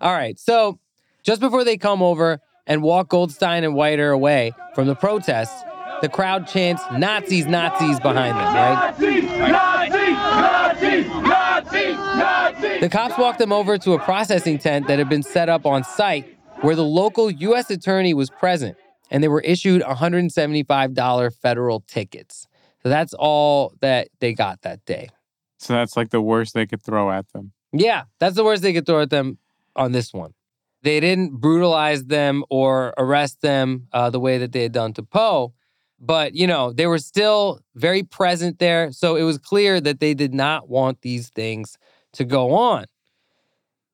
[0.01, 0.39] All right.
[0.39, 0.79] So
[1.23, 5.63] just before they come over and walk Goldstein and Whiter away from the protests,
[6.03, 8.95] the crowd chants Nazis, Nazis behind them, right?
[8.99, 12.81] Nazis, Nazis, Nazis, Nazis.
[12.81, 15.85] The cops walked them over to a processing tent that had been set up on
[15.85, 17.71] site where the local U.S.
[17.71, 18.77] attorney was present,
[19.11, 22.47] and they were issued $175 federal tickets.
[22.83, 25.11] So that's all that they got that day.
[25.59, 27.53] So that's like the worst they could throw at them.
[27.73, 29.39] Yeah, that's the worst they could throw at them
[29.77, 30.35] on this one.
[30.83, 35.03] They didn't brutalize them or arrest them uh, the way that they had done to
[35.03, 35.53] Poe,
[35.99, 38.91] but you know they were still very present there.
[38.91, 41.77] So it was clear that they did not want these things
[42.15, 42.87] to go on.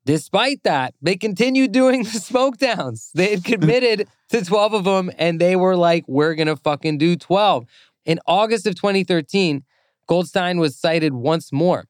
[0.06, 3.10] Despite that, they continued doing the smoke downs.
[3.14, 6.98] They had committed to 12 of them and they were like, we're going to fucking
[6.98, 7.66] do 12.
[8.04, 9.64] In August of 2013,
[10.06, 11.86] Goldstein was cited once more.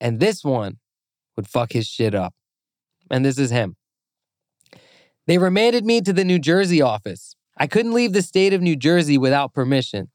[0.00, 0.78] And this one
[1.36, 2.34] would fuck his shit up.
[3.10, 3.76] And this is him.
[5.26, 7.36] They remanded me to the New Jersey office.
[7.56, 10.10] I couldn't leave the state of New Jersey without permission.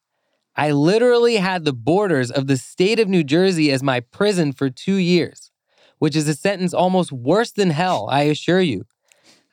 [0.56, 4.70] I literally had the borders of the state of New Jersey as my prison for
[4.70, 5.52] two years,
[6.00, 8.86] which is a sentence almost worse than hell, I assure you.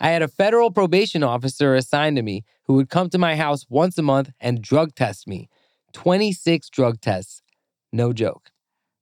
[0.01, 3.67] I had a federal probation officer assigned to me who would come to my house
[3.69, 5.49] once a month and drug test me.
[5.93, 7.43] 26 drug tests.
[7.93, 8.51] No joke.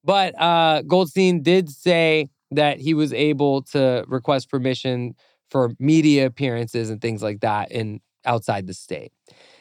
[0.03, 5.15] But uh, Goldstein did say that he was able to request permission
[5.51, 9.13] for media appearances and things like that in outside the state.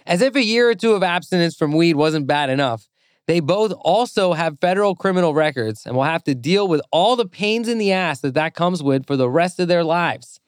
[0.06, 2.90] As if a year or two of abstinence from weed wasn't bad enough,
[3.28, 7.28] they both also have federal criminal records and will have to deal with all the
[7.28, 10.40] pains in the ass that that comes with for the rest of their lives.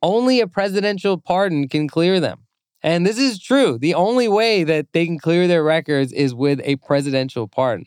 [0.00, 2.40] Only a presidential pardon can clear them.
[2.82, 3.78] And this is true.
[3.78, 7.86] The only way that they can clear their records is with a presidential pardon.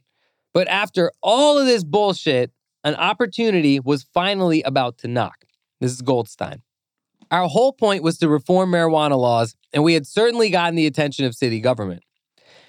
[0.54, 2.52] But after all of this bullshit,
[2.88, 5.44] an opportunity was finally about to knock.
[5.82, 6.62] This is Goldstein.
[7.30, 11.26] Our whole point was to reform marijuana laws, and we had certainly gotten the attention
[11.26, 12.04] of city government.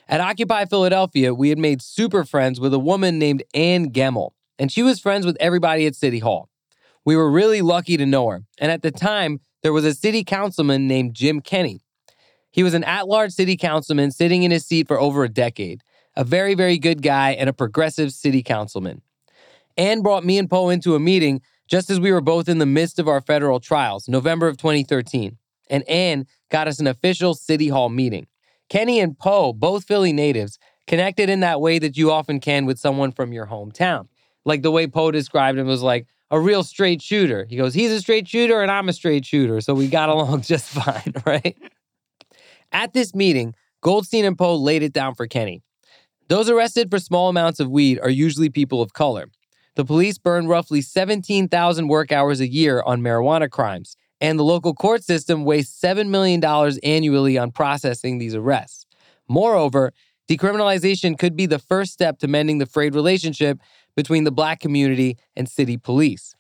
[0.09, 4.73] At Occupy Philadelphia, we had made super friends with a woman named Ann Gemmel, and
[4.73, 6.49] she was friends with everybody at City Hall.
[7.05, 10.25] We were really lucky to know her, and at the time, there was a city
[10.25, 11.81] councilman named Jim Kenney.
[12.51, 15.85] He was an at large city councilman sitting in his seat for over a decade,
[16.17, 19.03] a very, very good guy and a progressive city councilman.
[19.79, 22.67] Ann brought me and Poe into a meeting just as we were both in the
[22.67, 25.39] midst of our federal trials, November of 2013.
[25.71, 28.27] And Ann got us an official City Hall meeting.
[28.69, 32.79] Kenney and Poe, both Philly natives, connected in that way that you often can with
[32.79, 34.09] someone from your hometown.
[34.45, 37.47] Like the way Poe described him was like a real straight shooter.
[37.49, 39.61] He goes, he's a straight shooter and I'm a straight shooter.
[39.61, 41.57] So we got along just fine, right?
[42.73, 45.63] At this meeting, Goldstein and Poe laid it down for Kenney.
[46.29, 49.29] Those arrested for small amounts of weed are usually people of color.
[49.79, 54.75] The police burn roughly 17,000 work hours a year on marijuana crimes, and the local
[54.75, 56.45] court system wastes $7 million
[56.83, 58.87] annually on processing these arrests.
[59.29, 59.93] Moreover,
[60.29, 63.61] decriminalization could be the first step to mending the frayed relationship
[63.95, 66.35] between the black community and city police.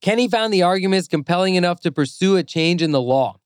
[0.00, 3.40] Kenney found the arguments compelling enough to pursue a change in the law.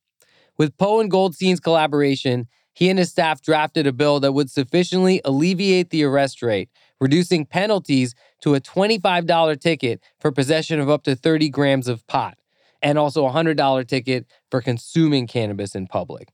[0.59, 5.21] With Poe and Goldstein's collaboration, he and his staff drafted a bill that would sufficiently
[5.25, 6.69] alleviate the arrest rate,
[6.99, 12.37] reducing penalties to a $25 ticket for possession of up to 30 grams of pot,
[12.81, 16.29] and also a $100 ticket for consuming cannabis in public.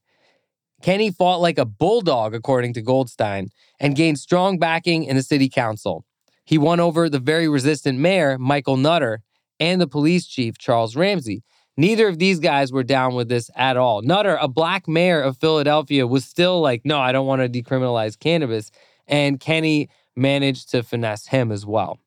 [0.81, 3.49] Kenney fought like a bulldog, according to Goldstein,
[3.79, 6.05] and gained strong backing in the city council.
[6.45, 9.21] He won over the very resistant mayor, Michael Nutter,
[9.59, 11.43] and the police chief, Charles Ramsey.
[11.77, 14.01] Neither of these guys were down with this at all.
[14.01, 18.17] Nutter, a black mayor of Philadelphia, was still like, no, I don't want to decriminalize
[18.17, 18.71] cannabis.
[19.07, 21.99] And Kenney managed to finesse him as well.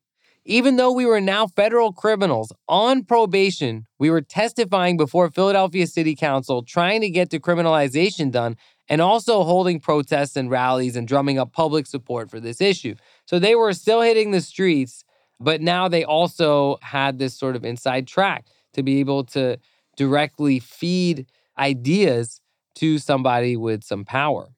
[0.45, 6.15] Even though we were now federal criminals on probation, we were testifying before Philadelphia City
[6.15, 8.55] Council trying to get decriminalization done
[8.87, 12.95] and also holding protests and rallies and drumming up public support for this issue.
[13.25, 15.03] So they were still hitting the streets,
[15.39, 19.57] but now they also had this sort of inside track to be able to
[19.95, 21.27] directly feed
[21.59, 22.41] ideas
[22.75, 24.49] to somebody with some power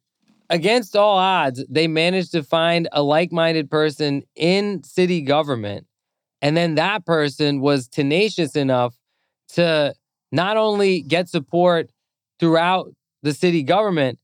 [0.52, 5.88] against all odds, they managed to find a like minded person in city government.
[6.42, 8.96] And then that person was tenacious enough
[9.54, 9.94] to
[10.32, 11.90] not only get support
[12.40, 12.94] throughout
[13.24, 14.20] the city government,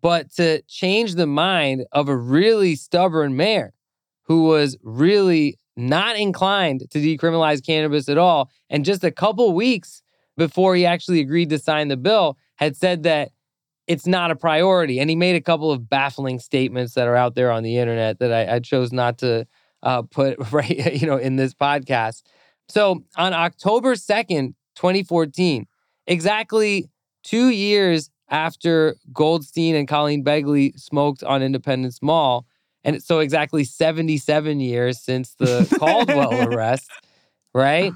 [0.00, 3.74] but to change the mind of a really stubborn mayor
[4.22, 8.50] who was really not inclined to decriminalize cannabis at all.
[8.70, 10.02] And just a couple weeks
[10.36, 13.30] before he actually agreed to sign the bill, had said that
[13.86, 14.98] it's not a priority.
[14.98, 18.18] And he made a couple of baffling statements that are out there on the internet
[18.20, 19.46] that I, I chose not to
[19.82, 22.22] uh, put right, you know, in this podcast.
[22.68, 25.66] So on October 2nd, 2014,
[26.06, 26.88] exactly
[27.22, 32.46] two years after Goldstein and Colleen Begley smoked on Independence Mall.
[32.82, 36.90] And so exactly 77 years since the Caldwell arrest,
[37.54, 37.92] right?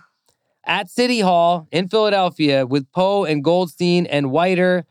[0.65, 4.87] At City Hall in Philadelphia with Poe and Goldstein and Whiter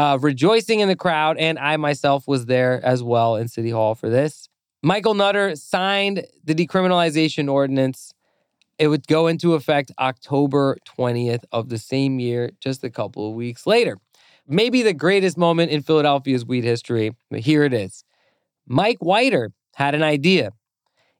[0.00, 1.36] uh, rejoicing in the crowd.
[1.36, 4.48] And I myself was there as well in City Hall for this.
[4.82, 8.14] Michael Nutter signed the decriminalization ordinance.
[8.78, 13.34] It would go into effect October 20th of the same year, just a couple of
[13.34, 13.98] weeks later.
[14.48, 18.02] Maybe the greatest moment in Philadelphia's weed history, but here it is.
[18.66, 20.52] Mike Whiter had an idea.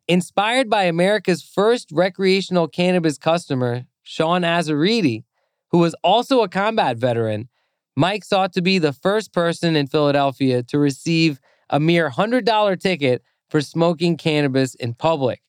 [0.09, 5.24] Inspired by America's first recreational cannabis customer, Sean Azzariti,
[5.68, 7.51] who was also a combat veteran,
[7.97, 13.22] Mike sought to be the first person in Philadelphia to receive a mere $100 ticket
[13.49, 15.43] for smoking cannabis in public.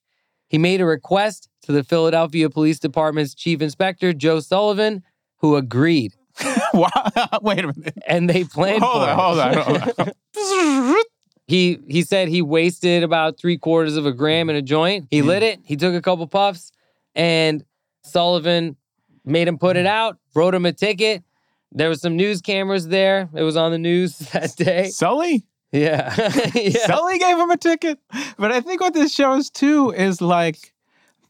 [0.48, 5.04] He made a request to the Philadelphia Police Department's Chief Inspector, Joe Sullivan,
[5.38, 6.14] who agreed.
[6.74, 7.98] Wait a minute.
[8.08, 9.16] And they planned Hold for on, it.
[9.16, 10.14] hold on, hold
[10.98, 11.04] on.
[11.48, 15.08] he he said he wasted about three quarters of a gram in a joint.
[15.12, 15.60] He lit it.
[15.64, 16.72] He took a couple puffs,
[17.16, 17.64] and
[18.04, 18.78] Sullivan
[19.26, 19.89] made him put it mm.
[19.89, 20.18] out.
[20.34, 21.24] Wrote him a ticket.
[21.72, 23.30] There was some news cameras there.
[23.34, 24.90] It was on the news that day.
[24.90, 25.46] Sully?
[25.72, 26.14] Yeah.
[26.54, 26.86] yeah.
[26.86, 28.00] Sully gave him a ticket.
[28.38, 30.74] But I think what this shows too is like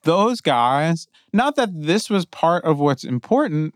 [0.03, 3.75] those guys, not that this was part of what's important,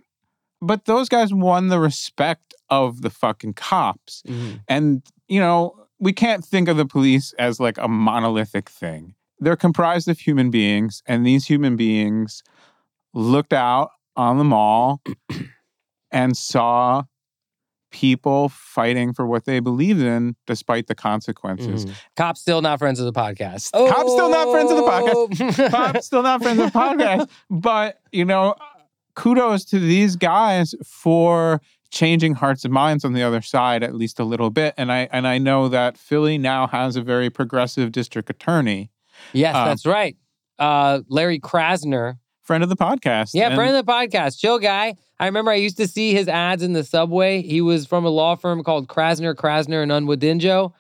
[0.62, 4.24] but those guys won the respect of the fucking cops.
[4.28, 4.62] Mhm.
[4.68, 9.14] And, you know, we can't think of the police as like a monolithic thing.
[9.40, 12.42] They're comprised of human beings, and these human beings
[13.14, 15.02] looked out on the mall
[16.16, 17.04] and saw
[17.92, 21.86] people fighting for what they believed in despite the consequences.
[21.86, 21.94] Mhm.
[22.18, 23.72] Cops still not friends of the podcast.
[23.72, 25.28] Cops still not friends of the Oh.
[25.30, 25.72] podcast.
[25.72, 27.30] Cops still not friends of the podcast.
[27.50, 28.56] But, you know,
[29.16, 34.20] kudos to these guys for changing hearts and minds on the other side at least
[34.20, 34.74] a little bit.
[34.78, 38.90] And I and I know that Philly now has a very progressive district attorney.
[39.32, 40.18] Yes, Um, that's right.
[40.60, 42.18] Uh, Larry Krasner.
[42.46, 43.32] Friend of the podcast.
[43.34, 44.40] Yeah, And- friend of the podcast.
[44.40, 44.96] Chill guy.
[45.20, 47.42] I remember I used to see his ads in the subway.
[47.42, 50.72] He was from a law firm called Krasner, Krasner, and Unwadinjo.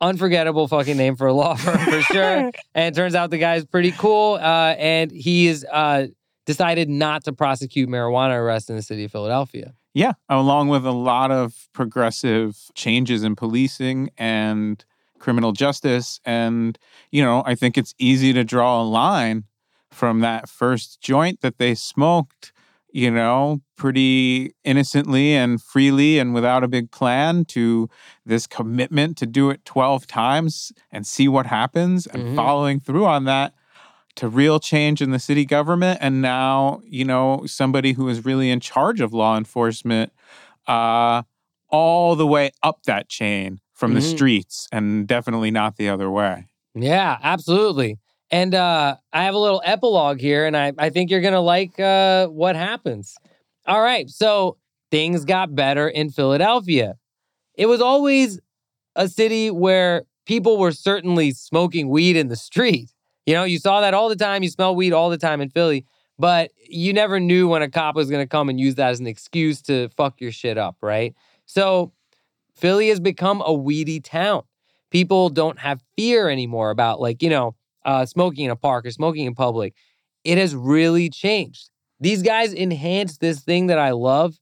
[0.00, 2.50] Unforgettable fucking name for a law firm for sure.
[2.74, 4.34] and it turns out the guy's pretty cool.
[4.40, 6.06] Uh, and he is uh,
[6.46, 9.74] decided not to prosecute marijuana arrests in the city of Philadelphia.
[9.92, 14.82] Yeah, along with a lot of progressive changes in policing and
[15.18, 16.20] criminal justice.
[16.24, 16.78] And,
[17.10, 19.44] you know, I think it's easy to draw a line
[19.90, 22.52] from that first joint that they smoked,
[22.92, 27.88] you know, pretty innocently and freely and without a big plan to
[28.24, 32.36] this commitment to do it 12 times and see what happens and Mhm.
[32.36, 33.54] following through on that
[34.16, 38.50] to real change in the city government and now you know somebody who is really
[38.50, 40.12] in charge of law enforcement
[40.66, 41.22] uh
[41.68, 44.10] all the way up that chain from the Mhm.
[44.16, 47.98] streets and definitely not the other way Yeah, absolutely.
[48.30, 51.40] And uh, I have a little epilogue here, and I, I think you're going to
[51.40, 53.16] like uh, what happens.
[53.66, 54.08] All right.
[54.08, 54.56] So
[54.90, 56.96] things got better in Philadelphia.
[57.54, 58.40] It was always
[58.94, 62.92] a city where people were certainly smoking weed in the street.
[63.26, 64.42] You know, you saw that all the time.
[64.42, 65.84] You smell weed all the time in Philly,
[66.18, 69.00] but you never knew when a cop was going to come and use that as
[69.00, 71.14] an excuse to fuck your shit up, right?
[71.46, 71.92] So
[72.54, 74.42] Philly has become a weedy town.
[74.90, 77.54] People don't have fear anymore about, like, you know,
[77.84, 79.74] uh, smoking in a park or smoking in public.
[80.24, 81.70] It has really changed.
[81.98, 84.38] These guys enhanced this thing that I love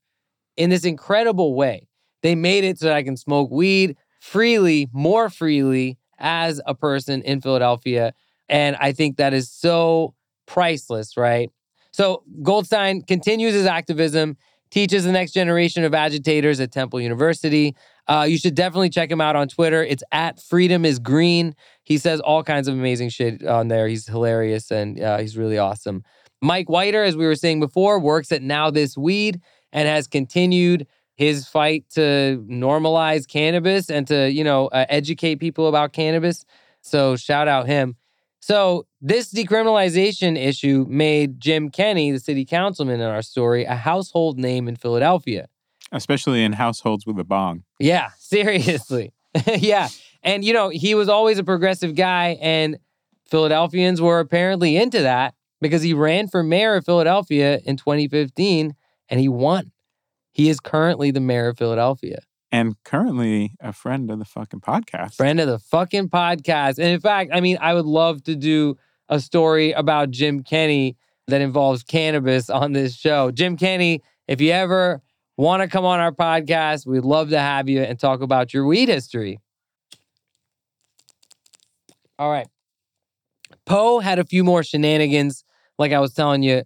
[0.57, 1.89] in this incredible way.
[2.23, 7.23] They made it so that I can smoke weed freely, more freely as a person
[7.23, 8.13] in Philadelphia.
[8.49, 10.15] And I think that is so
[10.47, 11.51] priceless, right?
[11.93, 14.37] So Goldstein continues his activism,
[14.71, 17.75] teaches the next generation of agitators at Temple University.
[18.09, 19.85] Uh, you should definitely check him out on Twitter.
[19.85, 21.55] It's at Freedom is Green.
[21.85, 23.87] He says all kinds of amazing shit on there.
[23.87, 26.03] He's hilarious and uh, he's really awesome.
[26.41, 29.41] Mike Whiter, as we were saying before, works at Now This Weed
[29.73, 30.87] and has continued
[31.17, 36.45] his fight to normalize cannabis and to, you know, uh, educate people about cannabis.
[36.81, 37.97] So shout out him.
[38.41, 44.39] So this decriminalization issue made Jim Kenney, the city councilman in our story, a household
[44.39, 45.49] name in Philadelphia.
[45.93, 49.13] Especially in households with a bong Yeah, seriously.
[49.47, 49.89] yeah.
[50.23, 52.79] And, you know, he was always a progressive guy, and
[53.27, 58.75] Philadelphians were apparently into that because he ran for mayor of Philadelphia in 2015
[59.09, 59.73] and he won.
[60.33, 62.21] He is currently the mayor of Philadelphia.
[62.51, 66.79] and currently a friend of the fucking podcast Friend of the fucking podcast.
[66.79, 68.77] And in fact, I mean, I would love to do
[69.09, 73.31] a story about Jim Kenney that involves cannabis on this show.
[73.31, 75.03] Jim Kenney, if you ever
[75.39, 78.67] want to come on our podcast, we'd love to have you and talk about your
[78.67, 79.39] weed history.
[82.19, 82.49] All right.
[83.65, 85.45] Poe had a few more shenanigans.
[85.79, 86.65] Like I was telling you,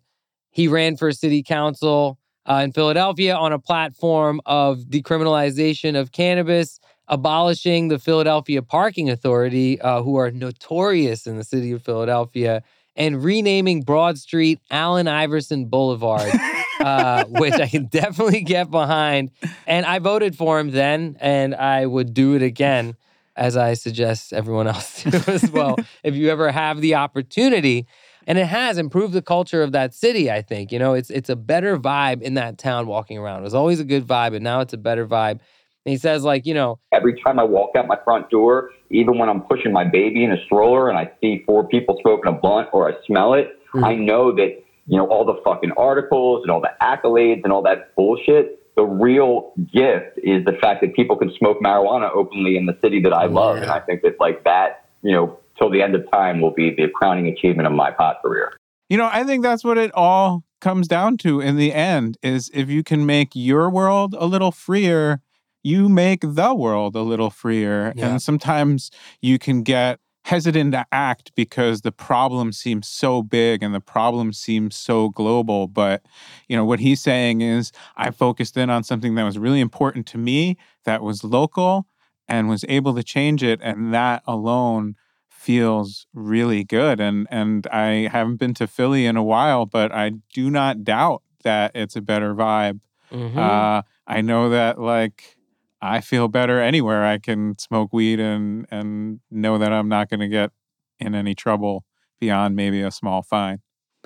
[0.51, 6.81] he ran for city council uh, in Philadelphia on a platform of decriminalization of cannabis,
[7.09, 12.63] abolishing the Philadelphia Parking Authority, uh, who are notorious in the city of Philadelphia,
[12.97, 16.33] and renaming Broad Street Allen Iverson Boulevard.
[16.83, 19.31] uh, which I can definitely get behind.
[19.67, 22.97] And I voted for him then, and I would do it again,
[23.37, 25.77] as I suggest everyone else do as well.
[26.03, 27.87] if you ever have the opportunity,
[28.27, 30.31] and it has improved the culture of that city.
[30.31, 33.41] I think you know it's it's a better vibe in that town walking around.
[33.41, 35.41] It was always a good vibe, and now it's a better vibe.
[35.85, 39.19] And he says, like, you know, every time I walk out my front door, even
[39.19, 42.39] when I'm pushing my baby in a stroller and I see four people smoking a
[42.39, 43.85] blunt or I smell it, Mm-hmm.
[43.85, 47.63] I know that, you know, all the fucking articles and all the accolades and all
[47.63, 52.67] that bullshit, the real gift is the fact that people can smoke marijuana openly in
[52.67, 53.57] the city that I love.
[53.57, 56.75] And I think that, like, that, you know, till the end of time will be
[56.75, 58.53] the crowning achievement of my pot career.
[58.89, 62.51] You know, I think that's what it all comes down to in the end is
[62.55, 65.21] if you can make your world a little freer,
[65.63, 67.93] you make the world a little freer.
[67.95, 68.09] Yeah.
[68.09, 73.75] And sometimes you can get hesitant to act because the problem seems so big and
[73.75, 75.67] the problem seems so global.
[75.67, 76.03] But,
[76.49, 80.07] you know, what he's saying is I focused in on something that was really important
[80.09, 81.87] to me, that was local,
[82.29, 83.61] and was able to change it.
[83.63, 84.95] And that alone
[85.29, 87.01] feels really good.
[87.01, 91.23] And and I haven't been to Philly in a while, but I do not doubt
[91.43, 92.79] that it's a better vibe.
[93.11, 93.37] Mhm.
[93.37, 95.37] Uh, I know that like
[95.83, 100.21] I feel better anywhere I can smoke weed and and know that I'm not going
[100.21, 100.53] to get
[101.01, 101.85] in any trouble
[102.21, 103.59] beyond maybe a small fine.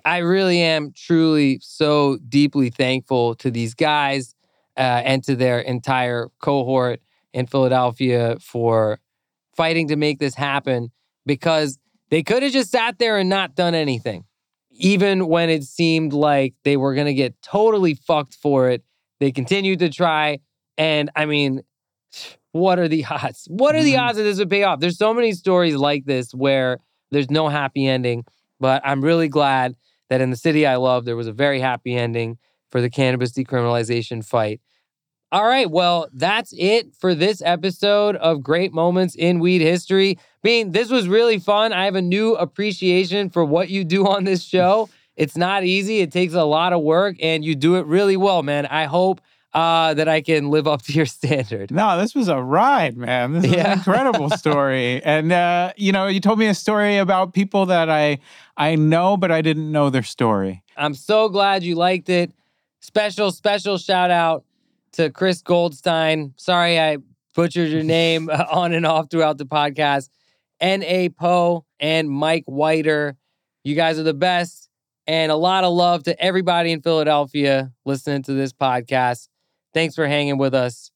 [0.04, 4.34] I really am truly so deeply thankful to these guys
[4.76, 7.00] uh, and to their entire cohort
[7.34, 8.98] in Philadelphia for
[9.54, 10.90] fighting to make this happen
[11.26, 11.78] because
[12.10, 14.24] they could have just sat there and not done anything.
[14.70, 18.82] Even when it seemed like they were going to get totally fucked for it,
[19.20, 20.38] they continued to try.
[20.78, 21.62] And I mean,
[22.52, 23.46] what are the odds?
[23.50, 24.02] What are the mm-hmm.
[24.02, 24.80] odds that this would pay off?
[24.80, 26.78] There's so many stories like this where
[27.10, 28.24] there's no happy ending,
[28.60, 29.76] but I'm really glad
[30.08, 32.38] that in the city I love, there was a very happy ending
[32.70, 34.60] for the cannabis decriminalization fight.
[35.32, 40.18] All right, well, that's it for this episode of Great Moments in Weed History.
[40.42, 41.72] Bean, this was really fun.
[41.72, 44.88] I have a new appreciation for what you do on this show.
[45.16, 48.42] It's not easy, it takes a lot of work, and you do it really well,
[48.42, 48.66] man.
[48.66, 49.22] I hope
[49.56, 51.70] uh, that I can live up to your standard.
[51.70, 53.32] No, this was a ride, man.
[53.32, 53.72] This is Yeah.
[53.72, 55.02] an incredible story.
[55.02, 58.18] and uh, you know, you told me a story about people that I
[58.56, 60.62] I know, but I didn't know their story.
[60.76, 62.32] I'm so glad you liked it.
[62.80, 64.44] Special, special shout out
[64.92, 66.34] to Chris Goldstein.
[66.36, 66.98] Sorry I
[67.34, 70.10] butchered your name on and off throughout the podcast.
[70.60, 71.08] N.A.
[71.10, 73.16] Poe and Mike Whiter.
[73.64, 74.68] You guys are the best.
[75.06, 79.28] And a lot of love to everybody in Philadelphia listening to this podcast.
[79.76, 80.90] Thanks for hanging with us.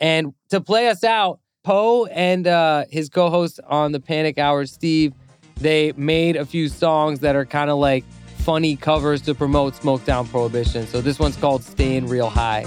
[0.00, 4.64] And to play us out, Poe and uh, his co host on the Panic Hour,
[4.64, 5.12] Steve,
[5.56, 8.04] they made a few songs that are kind of like
[8.38, 10.86] funny covers to promote Smoke Down Prohibition.
[10.86, 12.64] So this one's called Staying Real High.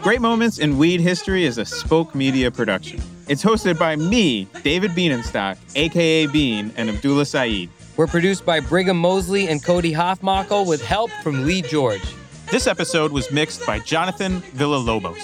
[0.00, 3.00] Great Moments in Weed History is a Spoke Media production.
[3.30, 7.70] It's hosted by me, David Bienenstock, aka Bean, and Abdullah Saeed.
[7.96, 12.02] We're produced by Brigham Mosley and Cody Hoffmackel with help from Lee George.
[12.50, 15.22] This episode was mixed by Jonathan Villalobos.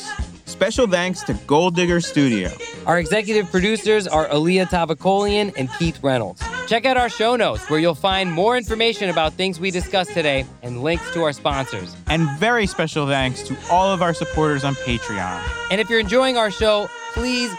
[0.49, 2.53] Special thanks to Gold Digger Studio.
[2.87, 6.41] Our executive producers are Alia Tavakolian and Keith Reynolds.
[6.69, 10.47] Check out our show notes where you'll find more information about things we discussed today
[10.63, 11.97] and links to our sponsors.
[12.07, 15.43] And very special thanks to all of our supporters on Patreon.
[15.73, 17.51] And if you're enjoying our show, please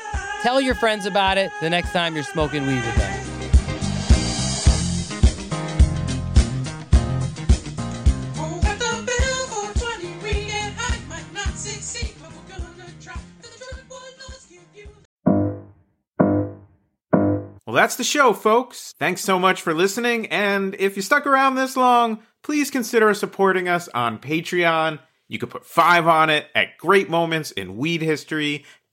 [0.42, 3.18] tell your friends about it the next time you're smoking weed with them.
[17.68, 18.96] Well, that's the show, folks.
[18.98, 20.28] Thanks so much for listening.
[20.28, 25.00] And if you stuck around this long, please consider supporting us on Patreon.
[25.28, 26.78] You could put five on it at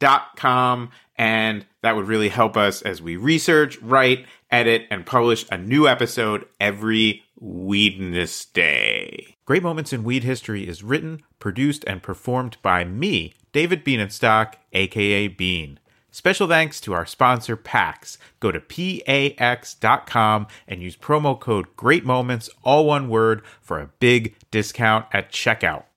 [0.04, 0.90] greatmomentsinweedhistory.com.
[1.16, 5.86] And that would really help us as we research, write, edit, and publish a new
[5.86, 9.36] episode every Weedness Day.
[9.44, 15.28] Great Moments in Weed History is written, produced, and performed by me, David Bienenstock, aka
[15.28, 15.78] Bean.
[16.10, 18.18] Special thanks to our sponsor, PAX.
[18.40, 24.34] Go to pax.com and use promo code Great Moments, all one word, for a big
[24.50, 25.84] discount at checkout.